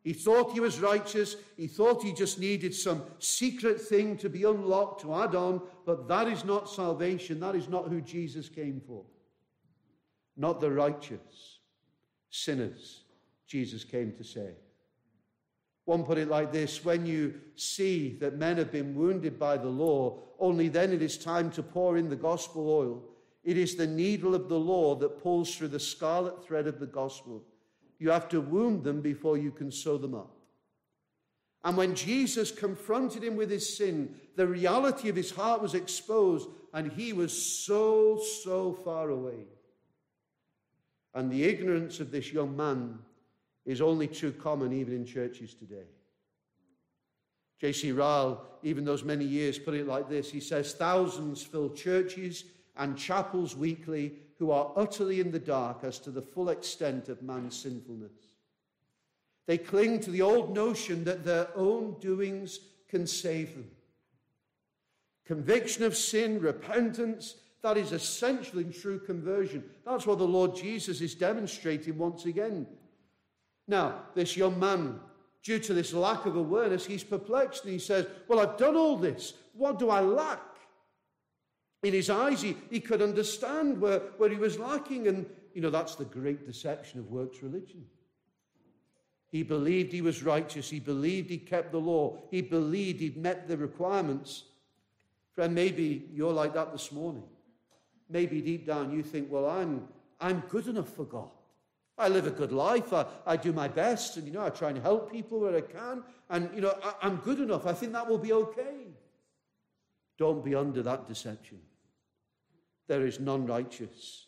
He 0.06 0.14
thought 0.14 0.54
he 0.54 0.60
was 0.60 0.80
righteous. 0.80 1.36
He 1.58 1.66
thought 1.66 2.04
he 2.04 2.14
just 2.14 2.40
needed 2.40 2.76
some 2.76 3.02
secret 3.18 3.82
thing 3.82 4.18
to 4.18 4.30
be 4.30 4.44
unlocked 4.44 5.02
to 5.02 5.16
add 5.16 5.34
on, 5.34 5.64
but 5.84 6.08
that 6.08 6.28
is 6.28 6.46
not 6.46 6.70
salvation. 6.70 7.40
That 7.40 7.56
is 7.56 7.68
not 7.68 7.90
who 7.90 8.02
Jesus 8.02 8.48
came 8.48 8.80
for. 8.88 9.04
Not 10.38 10.62
the 10.62 10.70
righteous, 10.70 11.58
sinners, 12.30 13.02
Jesus 13.48 13.84
came 13.84 14.12
to 14.12 14.24
save. 14.24 14.54
One 15.86 16.04
put 16.04 16.20
it 16.20 16.30
like 16.30 16.52
this 16.52 16.86
when 16.86 17.08
you 17.08 17.34
see 17.56 18.16
that 18.20 18.38
men 18.38 18.58
have 18.58 18.72
been 18.72 18.94
wounded 18.94 19.40
by 19.40 19.58
the 19.58 19.70
law, 19.70 20.20
only 20.40 20.68
then 20.68 20.94
it 20.94 21.02
is 21.02 21.18
time 21.18 21.50
to 21.52 21.64
pour 21.64 21.98
in 21.98 22.10
the 22.10 22.16
gospel 22.16 22.70
oil. 22.70 23.04
It 23.44 23.58
is 23.58 23.76
the 23.76 23.88
needle 23.88 24.36
of 24.36 24.50
the 24.50 24.60
law 24.60 24.94
that 24.98 25.24
pulls 25.24 25.56
through 25.56 25.70
the 25.70 25.80
scarlet 25.80 26.46
thread 26.46 26.68
of 26.68 26.80
the 26.80 26.86
gospel. 26.86 27.44
You 28.00 28.10
have 28.10 28.28
to 28.30 28.42
wound 28.42 28.84
them 28.84 29.02
before 29.02 29.38
you 29.38 29.52
can 29.52 29.72
sew 29.72 29.98
them 29.98 30.16
up. 30.16 30.32
And 31.64 31.76
when 31.76 31.96
Jesus 31.96 32.52
confronted 32.52 33.24
him 33.24 33.36
with 33.36 33.50
his 33.50 33.76
sin, 33.76 34.16
the 34.36 34.46
reality 34.46 35.10
of 35.10 35.16
his 35.16 35.32
heart 35.32 35.62
was 35.62 35.74
exposed, 35.74 36.48
and 36.74 36.92
he 36.92 37.12
was 37.12 37.34
so, 37.34 38.22
so 38.44 38.74
far 38.74 39.10
away. 39.10 39.48
And 41.16 41.32
the 41.32 41.44
ignorance 41.44 42.00
of 42.00 42.12
this 42.12 42.32
young 42.32 42.56
man 42.56 43.00
is 43.66 43.82
only 43.82 44.08
too 44.08 44.32
common 44.34 44.74
even 44.74 44.94
in 44.94 45.06
churches 45.06 45.56
today. 45.56 45.88
J.C. 47.60 47.94
Ryle, 47.94 48.46
even 48.62 48.86
those 48.86 49.04
many 49.04 49.26
years, 49.26 49.58
put 49.58 49.74
it 49.74 49.88
like 49.88 50.10
this 50.10 50.30
He 50.30 50.40
says, 50.42 50.74
Thousands 50.74 51.42
fill 51.42 51.70
churches 51.70 52.44
and 52.78 52.98
chapels 52.98 53.56
weekly 53.56 54.14
who 54.38 54.52
are 54.52 54.72
utterly 54.76 55.20
in 55.20 55.32
the 55.32 55.40
dark 55.40 55.84
as 55.84 56.00
to 56.00 56.12
the 56.12 56.22
full 56.22 56.50
extent 56.50 57.10
of 57.10 57.22
man's 57.22 57.58
sinfulness. 57.58 58.12
They 59.48 59.58
cling 59.58 60.00
to 60.02 60.12
the 60.12 60.22
old 60.22 60.54
notion 60.54 61.04
that 61.06 61.24
their 61.24 61.48
own 61.56 61.96
doings 62.00 62.60
can 62.90 63.08
save 63.08 63.54
them. 63.54 63.70
Conviction 65.26 65.84
of 65.84 65.96
sin, 65.96 66.40
repentance, 66.40 67.36
that 67.62 67.78
is 67.78 67.92
essential 67.92 68.60
in 68.60 68.72
true 68.72 69.00
conversion. 69.00 69.64
That's 69.86 70.06
what 70.06 70.20
the 70.20 70.28
Lord 70.28 70.56
Jesus 70.56 71.02
is 71.02 71.16
demonstrating 71.16 71.98
once 71.98 72.26
again. 72.26 72.68
Now, 73.68 74.04
this 74.14 74.38
young 74.38 74.60
man, 74.60 75.00
due 75.42 75.60
to 75.60 75.74
this 75.74 75.94
lack 75.94 76.26
of 76.26 76.36
awareness, 76.36 76.86
he's 76.86 77.04
perplexed 77.04 77.64
and 77.64 77.74
he 77.74 77.80
says, 77.80 78.06
Well, 78.28 78.40
I've 78.40 78.58
done 78.58 78.76
all 78.76 78.98
this. 78.98 79.34
What 79.54 79.80
do 79.80 79.90
I 79.90 80.02
lack? 80.02 80.42
In 81.86 81.94
his 81.94 82.10
eyes, 82.10 82.42
he, 82.42 82.58
he 82.72 82.80
could 82.80 83.00
understand 83.00 83.80
where, 83.80 84.00
where 84.18 84.32
he 84.32 84.38
was 84.38 84.58
lacking. 84.58 85.08
And, 85.08 85.28
you 85.54 85.62
know, 85.62 85.70
that's 85.70 85.94
the 85.94 86.04
great 86.04 86.44
deception 86.44 87.00
of 87.00 87.12
works 87.12 87.44
religion. 87.44 87.86
He 89.30 89.44
believed 89.44 89.94
he 89.94 90.02
was 90.02 90.24
righteous. 90.24 90.68
He 90.68 90.80
believed 90.80 91.30
he 91.30 91.38
kept 91.38 91.72
the 91.72 91.78
law. 91.78 92.18
He 92.32 92.42
believed 92.42 93.02
he'd 93.02 93.18
met 93.18 93.48
the 93.48 93.56
requirements. 93.56 94.46
Friend, 95.36 95.54
maybe 95.54 96.08
you're 96.12 96.34
like 96.34 96.56
that 96.56 96.72
this 96.72 96.92
morning. 96.92 97.22
Maybe 98.10 98.42
deep 98.42 98.66
down 98.66 98.92
you 98.92 99.04
think, 99.04 99.32
well, 99.32 99.48
I'm, 99.48 99.88
I'm 100.20 100.40
good 100.50 100.68
enough 100.68 100.90
for 100.90 101.06
God. 101.06 101.30
I 102.00 102.10
live 102.10 102.26
a 102.26 102.32
good 102.32 102.52
life. 102.52 102.94
I, 102.94 103.06
I 103.28 103.38
do 103.38 103.54
my 103.54 103.68
best. 103.68 104.18
And, 104.18 104.26
you 104.26 104.34
know, 104.34 104.44
I 104.44 104.50
try 104.50 104.70
and 104.70 104.82
help 104.82 105.12
people 105.12 105.40
where 105.40 105.56
I 105.56 105.62
can. 105.62 106.04
And, 106.32 106.50
you 106.56 106.62
know, 106.62 106.76
I, 106.84 106.96
I'm 107.04 107.18
good 107.18 107.40
enough. 107.40 107.68
I 107.68 107.74
think 107.74 107.94
that 107.94 108.10
will 108.10 108.18
be 108.18 108.34
okay. 108.34 108.88
Don't 110.18 110.44
be 110.44 110.56
under 110.56 110.82
that 110.82 111.08
deception 111.08 111.60
there 112.88 113.06
is 113.06 113.20
none 113.20 113.46
righteous. 113.46 114.28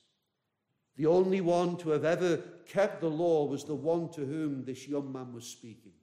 The 0.96 1.06
only 1.06 1.42
one 1.42 1.78
to 1.78 1.92
have 1.92 2.06
ever 2.06 2.38
kept 2.68 3.02
the 3.02 3.10
law 3.10 3.46
was 3.46 3.64
the 3.64 3.76
one 3.76 4.10
to 4.14 4.26
whom 4.26 4.66
this 4.66 4.88
young 4.88 5.12
man 5.12 5.32
was 5.32 5.46
speaking, 5.46 5.94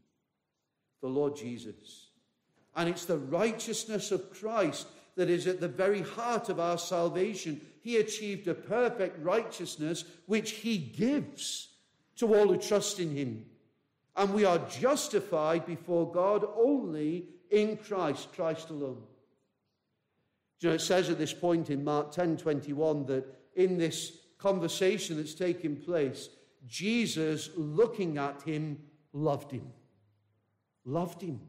the 1.01 1.09
Lord 1.09 1.37
Jesus. 1.37 2.09
And 2.77 2.89
it's 2.89 3.05
the 3.05 3.19
righteousness 3.19 4.13
of 4.13 4.33
Christ 4.33 4.87
that 5.17 5.31
is 5.31 5.47
at 5.47 5.61
the 5.61 5.69
very 5.69 6.03
heart 6.03 6.49
of 6.49 6.59
our 6.59 6.79
salvation. 6.79 7.61
He 7.83 7.97
achieved 7.99 8.49
a 8.49 8.55
perfect 8.55 9.23
righteousness 9.25 10.05
which 10.27 10.53
he 10.53 10.79
gives 10.79 11.69
to 12.17 12.35
all 12.35 12.49
who 12.49 12.57
trust 12.57 13.01
in 13.01 13.15
him. 13.17 13.47
And 14.17 14.33
we 14.33 14.45
are 14.45 14.59
justified 14.69 15.67
before 15.67 16.11
God 16.11 16.45
only 16.57 17.27
in 17.51 17.77
Christ, 17.77 18.33
Christ 18.33 18.71
alone. 18.71 19.03
It 20.73 20.81
says 20.81 21.11
at 21.11 21.19
this 21.19 21.33
point 21.33 21.71
in 21.71 21.85
Mark 21.85 22.13
10 22.13 22.37
21 22.37 23.07
that 23.07 23.27
in 23.55 23.79
this 23.79 24.19
conversation 24.39 25.17
that's 25.17 25.35
taking 25.35 25.77
place, 25.77 26.29
Jesus, 26.67 27.51
looking 27.57 28.19
at 28.19 28.43
him, 28.43 28.79
loved 29.13 29.51
him. 29.51 29.67
Loved 30.85 31.23
him. 31.23 31.41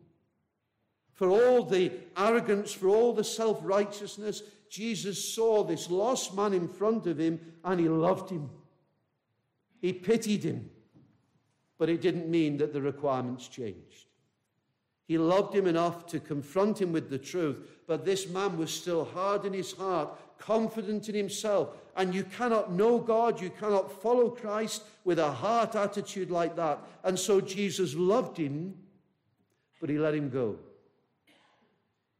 For 1.14 1.30
all 1.30 1.64
the 1.64 1.92
arrogance, 2.18 2.74
for 2.74 2.90
all 2.90 3.14
the 3.14 3.24
self 3.24 3.60
righteousness, 3.64 4.44
Jesus 4.70 5.34
saw 5.34 5.64
this 5.64 5.90
lost 5.90 6.36
man 6.36 6.54
in 6.54 6.68
front 6.68 7.08
of 7.08 7.18
him 7.18 7.40
and 7.64 7.80
he 7.80 7.88
loved 7.88 8.30
him. 8.30 8.50
He 9.80 9.94
pitied 9.94 10.44
him. 10.44 10.70
But 11.78 11.90
it 11.90 12.02
didn't 12.02 12.30
mean 12.30 12.58
that 12.58 12.74
the 12.74 12.82
requirements 12.82 13.48
changed. 13.48 14.08
He 15.08 15.18
loved 15.18 15.54
him 15.54 15.68
enough 15.68 16.08
to 16.08 16.20
confront 16.20 16.82
him 16.82 16.92
with 16.92 17.10
the 17.10 17.20
truth, 17.20 17.58
but 17.88 18.06
this 18.06 18.28
man 18.28 18.58
was 18.58 18.74
still 18.74 19.06
hard 19.06 19.46
in 19.46 19.54
his 19.54 19.74
heart, 19.74 20.10
confident 20.40 21.08
in 21.10 21.16
himself. 21.16 21.70
And 21.96 22.14
you 22.14 22.24
cannot 22.24 22.72
know 22.72 22.98
God, 22.98 23.40
you 23.40 23.52
cannot 23.52 24.02
follow 24.02 24.30
Christ 24.30 24.84
with 25.04 25.20
a 25.20 25.32
heart 25.32 25.76
attitude 25.76 26.32
like 26.32 26.56
that. 26.56 26.80
And 27.04 27.18
so 27.18 27.40
Jesus 27.40 27.94
loved 27.94 28.38
him, 28.38 28.76
but 29.80 29.90
he 29.90 30.00
let 30.00 30.16
him 30.16 30.30
go. 30.30 30.58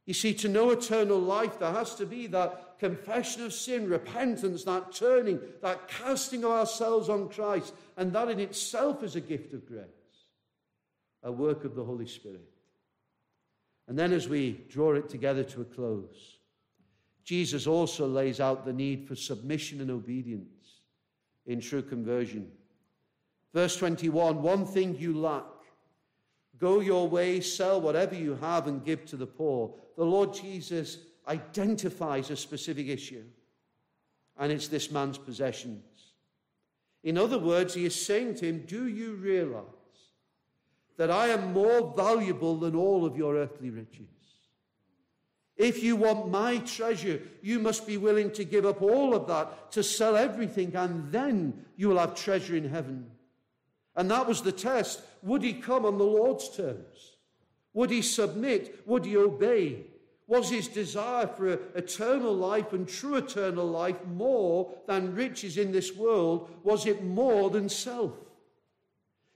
You 0.06 0.14
see, 0.14 0.32
to 0.34 0.48
know 0.48 0.70
eternal 0.70 1.18
life, 1.18 1.58
there 1.58 1.72
has 1.72 1.96
to 1.96 2.06
be 2.06 2.28
that 2.28 2.78
confession 2.78 3.42
of 3.42 3.52
sin, 3.52 3.88
repentance, 3.88 4.62
that 4.62 4.92
turning, 4.92 5.40
that 5.62 5.88
casting 5.88 6.44
of 6.44 6.52
ourselves 6.52 7.08
on 7.08 7.28
Christ. 7.28 7.74
And 7.96 8.12
that 8.12 8.28
in 8.28 8.38
itself 8.38 9.02
is 9.02 9.16
a 9.16 9.20
gift 9.20 9.52
of 9.52 9.66
grace, 9.66 9.82
a 11.24 11.32
work 11.32 11.64
of 11.64 11.74
the 11.74 11.82
Holy 11.82 12.06
Spirit. 12.06 12.55
And 13.88 13.98
then, 13.98 14.12
as 14.12 14.28
we 14.28 14.64
draw 14.68 14.94
it 14.94 15.08
together 15.08 15.44
to 15.44 15.60
a 15.60 15.64
close, 15.64 16.38
Jesus 17.24 17.66
also 17.66 18.06
lays 18.06 18.40
out 18.40 18.64
the 18.64 18.72
need 18.72 19.06
for 19.06 19.14
submission 19.14 19.80
and 19.80 19.90
obedience 19.90 20.80
in 21.46 21.60
true 21.60 21.82
conversion. 21.82 22.50
Verse 23.54 23.76
21 23.76 24.42
One 24.42 24.66
thing 24.66 24.96
you 24.98 25.18
lack. 25.18 25.44
Go 26.58 26.80
your 26.80 27.06
way, 27.06 27.40
sell 27.40 27.80
whatever 27.80 28.14
you 28.14 28.34
have, 28.36 28.66
and 28.66 28.84
give 28.84 29.04
to 29.06 29.16
the 29.16 29.26
poor. 29.26 29.74
The 29.96 30.04
Lord 30.04 30.32
Jesus 30.32 30.98
identifies 31.28 32.30
a 32.30 32.36
specific 32.36 32.88
issue, 32.88 33.24
and 34.38 34.50
it's 34.50 34.68
this 34.68 34.90
man's 34.90 35.18
possessions. 35.18 35.82
In 37.02 37.18
other 37.18 37.38
words, 37.38 37.74
he 37.74 37.84
is 37.84 38.06
saying 38.06 38.36
to 38.36 38.46
him, 38.46 38.64
Do 38.66 38.88
you 38.88 39.14
realize 39.14 39.64
that 40.96 41.10
I 41.10 41.28
am 41.28 41.52
more 41.52 41.92
valuable 41.96 42.58
than 42.58 42.74
all 42.74 43.04
of 43.04 43.16
your 43.16 43.36
earthly 43.36 43.70
riches. 43.70 44.08
If 45.56 45.82
you 45.82 45.96
want 45.96 46.30
my 46.30 46.58
treasure, 46.58 47.22
you 47.40 47.58
must 47.58 47.86
be 47.86 47.96
willing 47.96 48.30
to 48.32 48.44
give 48.44 48.66
up 48.66 48.82
all 48.82 49.14
of 49.14 49.26
that, 49.28 49.72
to 49.72 49.82
sell 49.82 50.16
everything, 50.16 50.74
and 50.76 51.10
then 51.10 51.64
you 51.76 51.88
will 51.88 51.98
have 51.98 52.14
treasure 52.14 52.56
in 52.56 52.68
heaven. 52.68 53.06
And 53.94 54.10
that 54.10 54.26
was 54.26 54.42
the 54.42 54.52
test. 54.52 55.00
Would 55.22 55.42
he 55.42 55.54
come 55.54 55.86
on 55.86 55.96
the 55.96 56.04
Lord's 56.04 56.54
terms? 56.54 57.16
Would 57.72 57.90
he 57.90 58.02
submit? 58.02 58.82
Would 58.86 59.06
he 59.06 59.16
obey? 59.16 59.86
Was 60.26 60.50
his 60.50 60.68
desire 60.68 61.26
for 61.26 61.52
eternal 61.74 62.34
life 62.34 62.72
and 62.72 62.86
true 62.86 63.16
eternal 63.16 63.66
life 63.66 64.04
more 64.06 64.74
than 64.86 65.14
riches 65.14 65.56
in 65.56 65.72
this 65.72 65.94
world? 65.94 66.50
Was 66.64 66.84
it 66.84 67.02
more 67.02 67.48
than 67.48 67.68
self? 67.68 68.12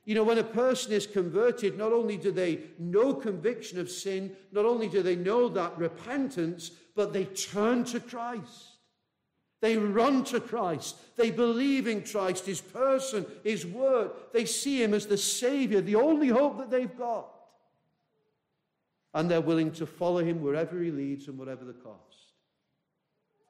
You 0.04 0.14
know, 0.14 0.24
when 0.24 0.38
a 0.38 0.44
person 0.44 0.92
is 0.92 1.06
converted, 1.06 1.76
not 1.76 1.92
only 1.92 2.16
do 2.16 2.32
they 2.32 2.60
know 2.78 3.14
conviction 3.14 3.78
of 3.78 3.90
sin, 3.90 4.34
not 4.50 4.64
only 4.64 4.88
do 4.88 5.02
they 5.02 5.16
know 5.16 5.48
that 5.48 5.76
repentance, 5.78 6.70
but 6.96 7.12
they 7.12 7.26
turn 7.26 7.84
to 7.84 8.00
Christ. 8.00 8.70
They 9.60 9.76
run 9.76 10.24
to 10.24 10.40
Christ. 10.40 10.96
They 11.16 11.30
believe 11.30 11.86
in 11.86 12.02
Christ, 12.02 12.46
His 12.46 12.62
person, 12.62 13.26
His 13.44 13.66
word. 13.66 14.10
They 14.32 14.46
see 14.46 14.82
Him 14.82 14.94
as 14.94 15.06
the 15.06 15.18
Savior, 15.18 15.82
the 15.82 15.96
only 15.96 16.28
hope 16.28 16.58
that 16.58 16.70
they've 16.70 16.96
got. 16.96 17.28
And 19.12 19.30
they're 19.30 19.40
willing 19.40 19.72
to 19.72 19.86
follow 19.86 20.24
Him 20.24 20.40
wherever 20.40 20.80
He 20.80 20.90
leads 20.90 21.28
and 21.28 21.38
whatever 21.38 21.64
the 21.64 21.74
cost. 21.74 22.00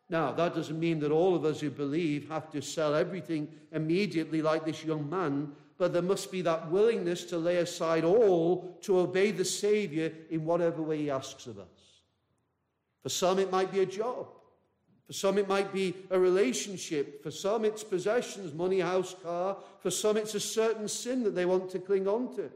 Now, 0.09 0.33
that 0.33 0.57
doesn't 0.57 0.81
mean 0.81 0.99
that 1.01 1.13
all 1.13 1.37
of 1.37 1.45
us 1.45 1.61
who 1.61 1.71
believe 1.71 2.29
have 2.29 2.51
to 2.51 2.61
sell 2.61 2.97
everything 2.97 3.47
immediately 3.71 4.43
like 4.43 4.65
this 4.65 4.85
young 4.85 5.09
man, 5.09 5.53
but 5.81 5.95
there 5.95 6.03
must 6.03 6.31
be 6.31 6.43
that 6.43 6.71
willingness 6.71 7.25
to 7.25 7.38
lay 7.38 7.57
aside 7.57 8.05
all 8.05 8.77
to 8.83 8.99
obey 8.99 9.31
the 9.31 9.47
Savior 9.47 10.12
in 10.29 10.45
whatever 10.45 10.83
way 10.83 10.99
He 10.99 11.11
asks 11.11 11.47
of 11.47 11.59
us. 11.59 12.03
For 13.03 13.09
some, 13.09 13.38
it 13.38 13.51
might 13.51 13.73
be 13.73 13.81
a 13.81 13.87
job. 13.87 14.27
For 15.07 15.14
some, 15.14 15.38
it 15.38 15.49
might 15.49 15.73
be 15.73 15.95
a 16.11 16.19
relationship. 16.19 17.23
For 17.23 17.31
some, 17.31 17.64
it's 17.64 17.83
possessions, 17.83 18.53
money, 18.53 18.81
house, 18.81 19.16
car. 19.23 19.57
For 19.79 19.90
some, 19.90 20.19
it's 20.19 20.35
a 20.35 20.40
certain 20.40 20.87
sin 20.87 21.23
that 21.23 21.35
they 21.35 21.47
want 21.47 21.71
to 21.71 21.79
cling 21.79 22.07
on 22.07 22.37
to. 22.37 22.51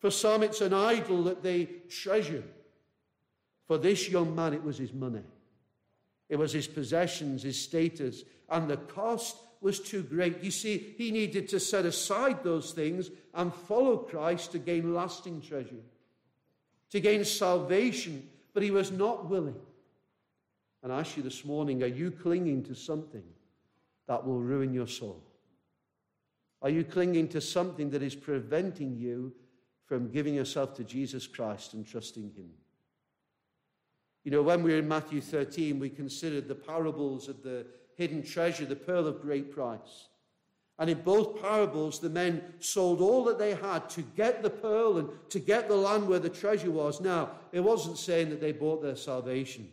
For 0.00 0.10
some, 0.10 0.42
it's 0.42 0.60
an 0.60 0.74
idol 0.74 1.24
that 1.24 1.42
they 1.42 1.64
treasure. 1.88 2.44
For 3.66 3.78
this 3.78 4.10
young 4.10 4.34
man, 4.34 4.52
it 4.52 4.62
was 4.62 4.76
his 4.76 4.92
money, 4.92 5.22
it 6.28 6.36
was 6.36 6.52
his 6.52 6.66
possessions, 6.66 7.42
his 7.42 7.58
status, 7.58 8.22
and 8.50 8.68
the 8.68 8.76
cost 8.76 9.38
was 9.64 9.80
too 9.80 10.04
great. 10.04 10.44
You 10.44 10.52
see, 10.52 10.94
he 10.96 11.10
needed 11.10 11.48
to 11.48 11.58
set 11.58 11.84
aside 11.84 12.44
those 12.44 12.70
things 12.70 13.10
and 13.34 13.52
follow 13.52 13.96
Christ 13.96 14.52
to 14.52 14.58
gain 14.58 14.94
lasting 14.94 15.40
treasure, 15.40 15.82
to 16.90 17.00
gain 17.00 17.24
salvation, 17.24 18.28
but 18.52 18.62
he 18.62 18.70
was 18.70 18.92
not 18.92 19.28
willing 19.28 19.56
and 20.84 20.92
I 20.92 21.00
ask 21.00 21.16
you 21.16 21.22
this 21.22 21.46
morning 21.46 21.82
are 21.82 21.86
you 21.86 22.10
clinging 22.10 22.62
to 22.64 22.74
something 22.74 23.24
that 24.06 24.24
will 24.24 24.38
ruin 24.38 24.74
your 24.74 24.86
soul? 24.86 25.24
Are 26.60 26.68
you 26.68 26.84
clinging 26.84 27.28
to 27.28 27.40
something 27.40 27.88
that 27.90 28.02
is 28.02 28.14
preventing 28.14 28.94
you 28.94 29.32
from 29.86 30.10
giving 30.10 30.34
yourself 30.34 30.74
to 30.76 30.84
Jesus 30.84 31.26
Christ 31.26 31.72
and 31.72 31.86
trusting 31.86 32.30
Him? 32.36 32.50
You 34.24 34.30
know, 34.30 34.42
when 34.42 34.62
we 34.62 34.72
were 34.72 34.78
in 34.78 34.88
Matthew 34.88 35.22
13, 35.22 35.78
we 35.78 35.88
considered 35.88 36.48
the 36.48 36.54
parables 36.54 37.28
of 37.28 37.42
the 37.42 37.66
hidden 37.96 38.22
treasure, 38.22 38.64
the 38.64 38.76
pearl 38.76 39.06
of 39.06 39.22
great 39.22 39.52
price. 39.52 40.08
And 40.78 40.90
in 40.90 41.02
both 41.02 41.40
parables, 41.40 42.00
the 42.00 42.10
men 42.10 42.42
sold 42.58 43.00
all 43.00 43.24
that 43.24 43.38
they 43.38 43.54
had 43.54 43.88
to 43.90 44.02
get 44.02 44.42
the 44.42 44.50
pearl 44.50 44.98
and 44.98 45.08
to 45.30 45.38
get 45.38 45.68
the 45.68 45.76
land 45.76 46.08
where 46.08 46.18
the 46.18 46.28
treasure 46.28 46.70
was. 46.70 47.00
Now, 47.00 47.30
it 47.52 47.60
wasn't 47.60 47.96
saying 47.96 48.30
that 48.30 48.40
they 48.40 48.52
bought 48.52 48.82
their 48.82 48.96
salvation. 48.96 49.68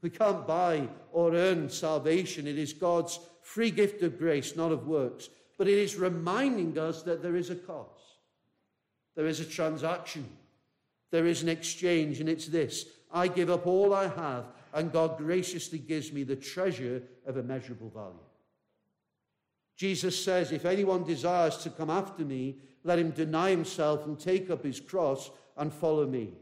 We 0.00 0.08
can't 0.08 0.46
buy 0.46 0.88
or 1.12 1.34
earn 1.34 1.68
salvation. 1.68 2.46
It 2.46 2.58
is 2.58 2.72
God's 2.72 3.20
free 3.42 3.70
gift 3.70 4.02
of 4.02 4.18
grace, 4.18 4.56
not 4.56 4.72
of 4.72 4.86
works. 4.86 5.28
But 5.58 5.68
it 5.68 5.78
is 5.78 5.96
reminding 5.96 6.78
us 6.78 7.02
that 7.02 7.22
there 7.22 7.36
is 7.36 7.50
a 7.50 7.56
cost. 7.56 7.90
There 9.14 9.26
is 9.26 9.40
a 9.40 9.44
transaction. 9.44 10.26
There 11.10 11.26
is 11.26 11.42
an 11.42 11.48
exchange, 11.48 12.20
and 12.20 12.28
it's 12.28 12.46
this 12.46 12.86
I 13.12 13.28
give 13.28 13.50
up 13.50 13.66
all 13.66 13.94
I 13.94 14.08
have, 14.08 14.46
and 14.76 14.92
God 14.92 15.18
graciously 15.18 15.80
gives 15.80 16.12
me 16.12 16.22
the 16.22 16.36
treasure 16.36 17.02
of 17.26 17.36
immeasurable 17.36 17.90
value. 17.90 18.14
Jesus 19.76 20.22
says, 20.22 20.52
If 20.52 20.64
anyone 20.64 21.02
desires 21.02 21.56
to 21.58 21.70
come 21.70 21.90
after 21.90 22.24
me, 22.24 22.58
let 22.84 23.00
him 23.00 23.10
deny 23.10 23.50
himself 23.50 24.06
and 24.06 24.18
take 24.18 24.50
up 24.50 24.62
his 24.62 24.78
cross 24.78 25.30
and 25.56 25.72
follow 25.72 26.06
me. 26.06 26.34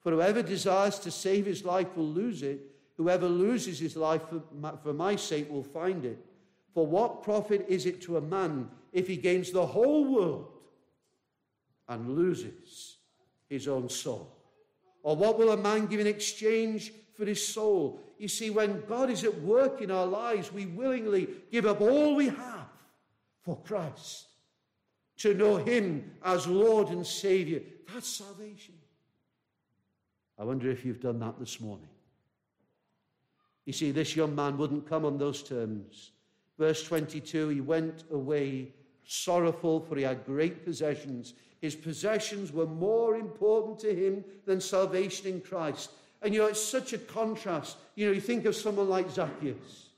For 0.00 0.12
whoever 0.12 0.42
desires 0.42 0.98
to 1.00 1.10
save 1.10 1.44
his 1.44 1.64
life 1.64 1.94
will 1.94 2.08
lose 2.08 2.42
it 2.42 2.74
Whoever 2.96 3.28
loses 3.28 3.78
his 3.78 3.96
life 3.96 4.22
for 4.28 4.42
my, 4.54 4.72
for 4.82 4.92
my 4.92 5.16
sake 5.16 5.50
will 5.50 5.64
find 5.64 6.04
it. 6.04 6.18
For 6.72 6.86
what 6.86 7.22
profit 7.22 7.66
is 7.68 7.86
it 7.86 8.00
to 8.02 8.16
a 8.16 8.20
man 8.20 8.68
if 8.92 9.06
he 9.06 9.16
gains 9.16 9.50
the 9.50 9.66
whole 9.66 10.04
world 10.12 10.48
and 11.88 12.16
loses 12.16 12.98
his 13.48 13.66
own 13.68 13.88
soul? 13.88 14.36
Or 15.02 15.16
what 15.16 15.38
will 15.38 15.50
a 15.50 15.56
man 15.56 15.86
give 15.86 16.00
in 16.00 16.06
exchange 16.06 16.92
for 17.16 17.24
his 17.24 17.46
soul? 17.46 18.00
You 18.18 18.28
see, 18.28 18.50
when 18.50 18.84
God 18.86 19.10
is 19.10 19.24
at 19.24 19.40
work 19.40 19.80
in 19.80 19.90
our 19.90 20.06
lives, 20.06 20.52
we 20.52 20.66
willingly 20.66 21.28
give 21.50 21.66
up 21.66 21.80
all 21.80 22.14
we 22.14 22.28
have 22.28 22.68
for 23.42 23.56
Christ. 23.64 24.26
To 25.18 25.34
know 25.34 25.56
him 25.56 26.10
as 26.24 26.46
Lord 26.46 26.88
and 26.88 27.06
Savior. 27.06 27.60
That's 27.92 28.08
salvation. 28.08 28.74
I 30.38 30.44
wonder 30.44 30.70
if 30.70 30.84
you've 30.84 31.00
done 31.00 31.20
that 31.20 31.38
this 31.38 31.60
morning. 31.60 31.88
You 33.64 33.72
see, 33.72 33.92
this 33.92 34.16
young 34.16 34.34
man 34.34 34.58
wouldn't 34.58 34.88
come 34.88 35.04
on 35.04 35.16
those 35.16 35.42
terms. 35.42 36.10
Verse 36.58 36.84
22 36.84 37.48
he 37.48 37.60
went 37.60 38.04
away 38.10 38.72
sorrowful, 39.04 39.80
for 39.80 39.96
he 39.96 40.02
had 40.02 40.24
great 40.24 40.64
possessions. 40.64 41.34
His 41.60 41.74
possessions 41.74 42.52
were 42.52 42.66
more 42.66 43.16
important 43.16 43.78
to 43.80 43.94
him 43.94 44.24
than 44.44 44.60
salvation 44.60 45.28
in 45.28 45.40
Christ. 45.40 45.90
And 46.24 46.32
you 46.32 46.40
know, 46.40 46.46
it's 46.46 46.64
such 46.64 46.94
a 46.94 46.98
contrast. 46.98 47.76
You 47.94 48.06
know, 48.06 48.12
you 48.12 48.20
think 48.20 48.46
of 48.46 48.56
someone 48.56 48.88
like 48.88 49.10
Zacchaeus, 49.10 49.90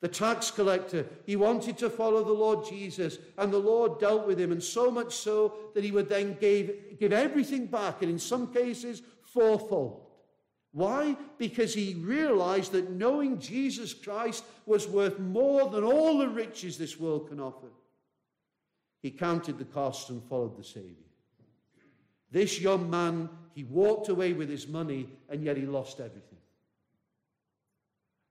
the 0.00 0.08
tax 0.08 0.50
collector. 0.50 1.06
He 1.26 1.36
wanted 1.36 1.76
to 1.78 1.90
follow 1.90 2.24
the 2.24 2.32
Lord 2.32 2.66
Jesus, 2.66 3.18
and 3.36 3.52
the 3.52 3.58
Lord 3.58 4.00
dealt 4.00 4.26
with 4.26 4.40
him, 4.40 4.52
and 4.52 4.62
so 4.62 4.90
much 4.90 5.14
so 5.14 5.52
that 5.74 5.84
he 5.84 5.92
would 5.92 6.08
then 6.08 6.38
give, 6.40 6.98
give 6.98 7.12
everything 7.12 7.66
back, 7.66 8.00
and 8.00 8.10
in 8.10 8.18
some 8.18 8.54
cases, 8.54 9.02
fourfold. 9.22 10.00
Why? 10.72 11.16
Because 11.38 11.74
he 11.74 11.94
realized 11.94 12.72
that 12.72 12.90
knowing 12.90 13.38
Jesus 13.38 13.94
Christ 13.94 14.44
was 14.66 14.88
worth 14.88 15.18
more 15.20 15.68
than 15.68 15.84
all 15.84 16.18
the 16.18 16.28
riches 16.28 16.78
this 16.78 16.98
world 16.98 17.28
can 17.28 17.38
offer. 17.38 17.68
He 19.02 19.10
counted 19.10 19.58
the 19.58 19.66
cost 19.66 20.08
and 20.08 20.22
followed 20.24 20.56
the 20.56 20.64
Savior. 20.64 20.96
This 22.30 22.60
young 22.60 22.90
man, 22.90 23.28
he 23.54 23.64
walked 23.64 24.08
away 24.08 24.32
with 24.32 24.48
his 24.48 24.66
money, 24.66 25.08
and 25.28 25.44
yet 25.44 25.56
he 25.56 25.64
lost 25.64 26.00
everything. 26.00 26.38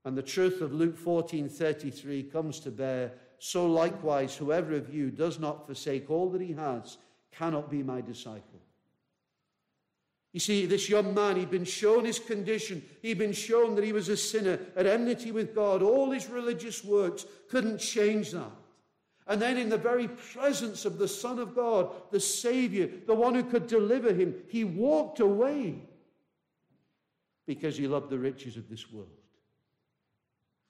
And 0.06 0.18
the 0.18 0.22
truth 0.22 0.62
of 0.62 0.74
Luke 0.74 0.98
14 0.98 1.48
33 1.48 2.24
comes 2.24 2.60
to 2.62 2.72
bear. 2.72 3.14
So 3.40 3.66
likewise, 3.66 4.36
whoever 4.36 4.76
of 4.76 4.94
you 4.94 5.12
does 5.12 5.40
not 5.40 5.66
forsake 5.66 6.10
all 6.10 6.30
that 6.32 6.42
he 6.42 6.54
has 6.54 6.98
cannot 7.32 7.72
be 7.72 7.84
my 7.84 8.02
disciple. 8.02 8.60
You 10.34 10.40
see, 10.40 10.66
this 10.66 10.90
young 10.90 11.14
man, 11.14 11.38
he'd 11.38 11.52
been 11.52 11.64
shown 11.64 12.06
his 12.06 12.20
condition. 12.20 12.84
He'd 13.02 13.20
been 13.20 13.34
shown 13.34 13.76
that 13.76 13.84
he 13.84 13.94
was 13.94 14.10
a 14.10 14.18
sinner 14.18 14.60
at 14.76 14.88
enmity 14.88 15.32
with 15.32 15.54
God. 15.54 15.84
All 15.84 16.10
his 16.10 16.28
religious 16.28 16.84
works 16.84 17.26
couldn't 17.50 17.78
change 17.78 18.32
that. 18.32 18.52
And 19.28 19.42
then, 19.42 19.58
in 19.58 19.70
the 19.70 19.78
very 19.78 20.08
presence 20.08 20.84
of 20.84 20.98
the 20.98 21.08
Son 21.08 21.40
of 21.40 21.56
God, 21.56 21.92
the 22.12 22.20
Savior, 22.20 22.90
the 23.08 23.16
one 23.16 23.36
who 23.36 23.44
could 23.44 23.68
deliver 23.68 24.14
him, 24.14 24.36
he 24.50 24.66
walked 24.66 25.22
away 25.22 25.82
because 27.46 27.78
he 27.78 27.88
loved 27.88 28.10
the 28.10 28.20
riches 28.20 28.58
of 28.58 28.70
this 28.70 28.92
world. 28.92 29.08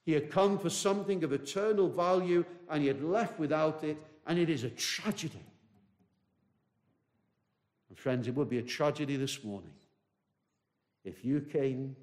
He 0.04 0.12
had 0.12 0.30
come 0.30 0.58
for 0.58 0.70
something 0.70 1.24
of 1.24 1.32
eternal 1.32 1.88
value 1.88 2.44
and 2.68 2.82
he 2.82 2.88
had 2.88 3.02
left 3.02 3.38
without 3.38 3.82
it, 3.82 3.96
and 4.26 4.38
it 4.38 4.50
is 4.50 4.62
a 4.62 4.70
tragedy. 4.70 5.44
And 7.88 7.98
friends, 7.98 8.28
it 8.28 8.34
would 8.34 8.48
be 8.48 8.58
a 8.58 8.62
tragedy 8.62 9.16
this 9.16 9.42
morning 9.42 9.72
if 11.04 11.24
you 11.24 11.40
came 11.40 11.96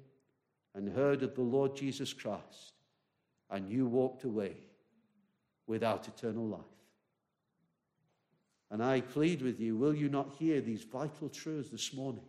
and 0.74 0.88
heard 0.88 1.22
of 1.22 1.34
the 1.34 1.42
Lord 1.42 1.76
Jesus 1.76 2.12
Christ 2.12 2.72
and 3.50 3.68
you 3.68 3.86
walked 3.86 4.24
away 4.24 4.56
without 5.72 6.06
eternal 6.06 6.46
life. 6.46 6.60
And 8.70 8.82
I 8.82 9.00
plead 9.00 9.42
with 9.42 9.58
you, 9.58 9.76
will 9.76 9.94
you 9.94 10.08
not 10.08 10.30
hear 10.38 10.60
these 10.60 10.84
vital 10.84 11.28
truths 11.28 11.70
this 11.70 11.92
morning? 11.92 12.24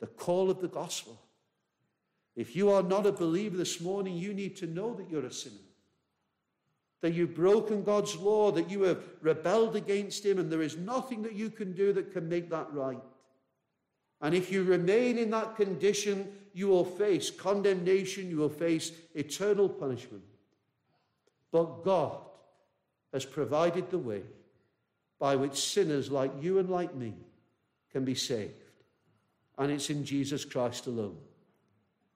The 0.00 0.06
call 0.06 0.50
of 0.50 0.60
the 0.60 0.68
gospel. 0.68 1.20
If 2.36 2.54
you 2.54 2.70
are 2.70 2.82
not 2.82 3.06
a 3.06 3.12
believer 3.12 3.56
this 3.56 3.80
morning, 3.80 4.16
you 4.16 4.34
need 4.34 4.56
to 4.56 4.66
know 4.66 4.94
that 4.94 5.10
you're 5.10 5.26
a 5.26 5.32
sinner 5.32 5.56
that 7.00 7.14
you've 7.14 7.34
broken 7.34 7.84
God's 7.84 8.16
law, 8.16 8.50
that 8.50 8.70
you 8.70 8.82
have 8.82 9.02
rebelled 9.20 9.76
against 9.76 10.24
Him, 10.24 10.38
and 10.38 10.50
there 10.50 10.62
is 10.62 10.76
nothing 10.76 11.22
that 11.22 11.34
you 11.34 11.50
can 11.50 11.72
do 11.72 11.92
that 11.92 12.12
can 12.12 12.28
make 12.28 12.50
that 12.50 12.72
right. 12.72 13.00
And 14.20 14.34
if 14.34 14.50
you 14.50 14.64
remain 14.64 15.16
in 15.16 15.30
that 15.30 15.54
condition, 15.54 16.28
you 16.52 16.66
will 16.66 16.84
face 16.84 17.30
condemnation, 17.30 18.28
you 18.28 18.38
will 18.38 18.48
face 18.48 18.90
eternal 19.14 19.68
punishment. 19.68 20.24
But 21.50 21.84
God 21.84 22.18
has 23.12 23.24
provided 23.24 23.90
the 23.90 23.98
way 23.98 24.22
by 25.18 25.36
which 25.36 25.58
sinners 25.58 26.10
like 26.10 26.32
you 26.40 26.58
and 26.58 26.68
like 26.68 26.94
me 26.94 27.14
can 27.92 28.04
be 28.04 28.14
saved. 28.14 28.52
And 29.56 29.72
it's 29.72 29.90
in 29.90 30.04
Jesus 30.04 30.44
Christ 30.44 30.86
alone. 30.86 31.16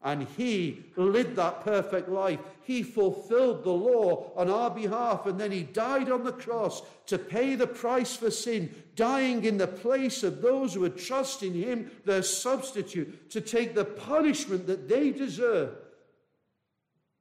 And 0.04 0.26
he 0.36 0.84
lived 0.96 1.36
that 1.36 1.64
perfect 1.64 2.08
life. 2.08 2.40
He 2.64 2.82
fulfilled 2.82 3.62
the 3.62 3.70
law 3.70 4.32
on 4.36 4.50
our 4.50 4.70
behalf, 4.70 5.26
and 5.26 5.38
then 5.38 5.52
he 5.52 5.62
died 5.62 6.10
on 6.10 6.24
the 6.24 6.32
cross 6.32 6.82
to 7.06 7.18
pay 7.18 7.54
the 7.54 7.68
price 7.68 8.16
for 8.16 8.30
sin, 8.30 8.74
dying 8.96 9.44
in 9.44 9.58
the 9.58 9.66
place 9.66 10.24
of 10.24 10.42
those 10.42 10.74
who 10.74 10.80
would 10.80 10.98
trust 10.98 11.44
in 11.44 11.54
him, 11.54 11.90
their 12.04 12.22
substitute, 12.22 13.30
to 13.30 13.40
take 13.40 13.74
the 13.74 13.84
punishment 13.84 14.66
that 14.66 14.88
they 14.88 15.10
deserve, 15.10 15.76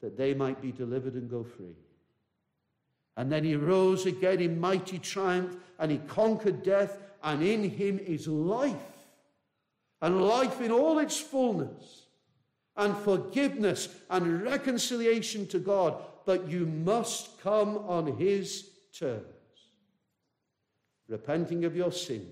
that 0.01 0.17
they 0.17 0.33
might 0.33 0.59
be 0.59 0.71
delivered 0.71 1.13
and 1.13 1.29
go 1.29 1.43
free. 1.43 1.75
And 3.17 3.31
then 3.31 3.43
he 3.43 3.55
rose 3.55 4.05
again 4.05 4.39
in 4.39 4.59
mighty 4.59 4.99
triumph, 4.99 5.57
and 5.79 5.91
he 5.91 5.97
conquered 5.99 6.63
death, 6.63 6.97
and 7.23 7.43
in 7.43 7.69
him 7.69 7.99
is 7.99 8.27
life, 8.27 8.75
and 10.01 10.21
life 10.21 10.61
in 10.61 10.71
all 10.71 10.99
its 10.99 11.19
fullness 11.19 12.01
and 12.77 12.95
forgiveness 12.97 13.89
and 14.09 14.41
reconciliation 14.41 15.45
to 15.47 15.59
God, 15.59 16.01
but 16.25 16.47
you 16.47 16.65
must 16.65 17.41
come 17.41 17.77
on 17.77 18.17
His 18.17 18.69
terms. 18.97 19.25
Repenting 21.07 21.65
of 21.65 21.75
your 21.75 21.91
sin 21.91 22.27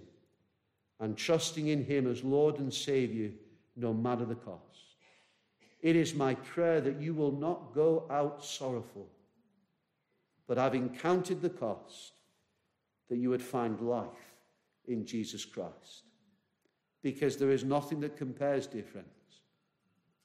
and 1.00 1.18
trusting 1.18 1.68
in 1.68 1.84
Him 1.84 2.10
as 2.10 2.24
Lord 2.24 2.60
and 2.60 2.74
Savior, 2.74 3.32
no 3.76 3.94
matter 3.94 4.26
the 4.26 4.36
cost. 4.36 4.64
It 5.82 5.96
is 5.96 6.14
my 6.14 6.34
prayer 6.34 6.82
that 6.82 7.00
you 7.00 7.14
will 7.14 7.32
not 7.32 7.74
go 7.74 8.06
out 8.10 8.44
sorrowful, 8.44 9.08
but 10.50 10.58
having 10.58 10.90
counted 10.90 11.42
the 11.42 11.50
cost, 11.50 12.12
that 13.08 13.18
you 13.18 13.30
would 13.30 13.42
find 13.42 13.80
life 13.80 14.34
in 14.88 15.06
Jesus 15.06 15.46
Christ. 15.46 16.04
Because 17.02 17.38
there 17.38 17.52
is 17.52 17.64
nothing 17.64 18.02
that 18.02 18.18
compares, 18.18 18.68
dear 18.68 18.84
friends, 18.84 19.08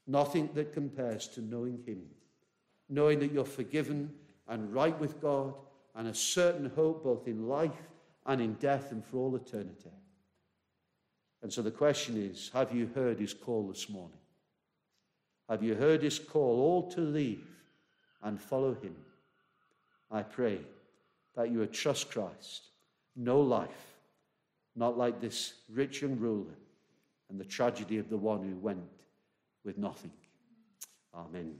Nothing 0.06 0.50
that 0.54 0.72
compares 0.72 1.28
to 1.28 1.40
knowing 1.40 1.82
Him, 1.86 2.02
knowing 2.88 3.18
that 3.20 3.32
you're 3.32 3.44
forgiven 3.44 4.12
and 4.48 4.72
right 4.72 4.98
with 5.00 5.20
God, 5.20 5.54
and 5.94 6.08
a 6.08 6.14
certain 6.14 6.70
hope 6.74 7.04
both 7.04 7.26
in 7.26 7.48
life 7.48 7.88
and 8.26 8.40
in 8.40 8.54
death 8.54 8.92
and 8.92 9.04
for 9.04 9.18
all 9.18 9.36
eternity. 9.36 9.90
And 11.42 11.52
so 11.52 11.62
the 11.62 11.70
question 11.70 12.16
is 12.16 12.50
have 12.52 12.74
you 12.74 12.90
heard 12.94 13.18
His 13.18 13.32
call 13.32 13.68
this 13.68 13.88
morning? 13.88 14.18
Have 15.48 15.62
you 15.62 15.74
heard 15.74 16.02
His 16.02 16.18
call 16.18 16.60
all 16.60 16.90
to 16.90 17.00
leave 17.00 17.46
and 18.22 18.40
follow 18.40 18.74
Him? 18.74 18.96
I 20.14 20.22
pray 20.22 20.60
that 21.34 21.50
you 21.50 21.58
would 21.58 21.72
trust 21.72 22.08
Christ, 22.08 22.68
know 23.16 23.40
life, 23.40 23.96
not 24.76 24.96
like 24.96 25.20
this 25.20 25.54
rich 25.68 26.02
young 26.02 26.16
ruler 26.16 26.54
and 27.28 27.40
the 27.40 27.44
tragedy 27.44 27.98
of 27.98 28.08
the 28.08 28.16
one 28.16 28.48
who 28.48 28.54
went 28.54 28.84
with 29.64 29.76
nothing. 29.76 30.12
Amen. 31.12 31.56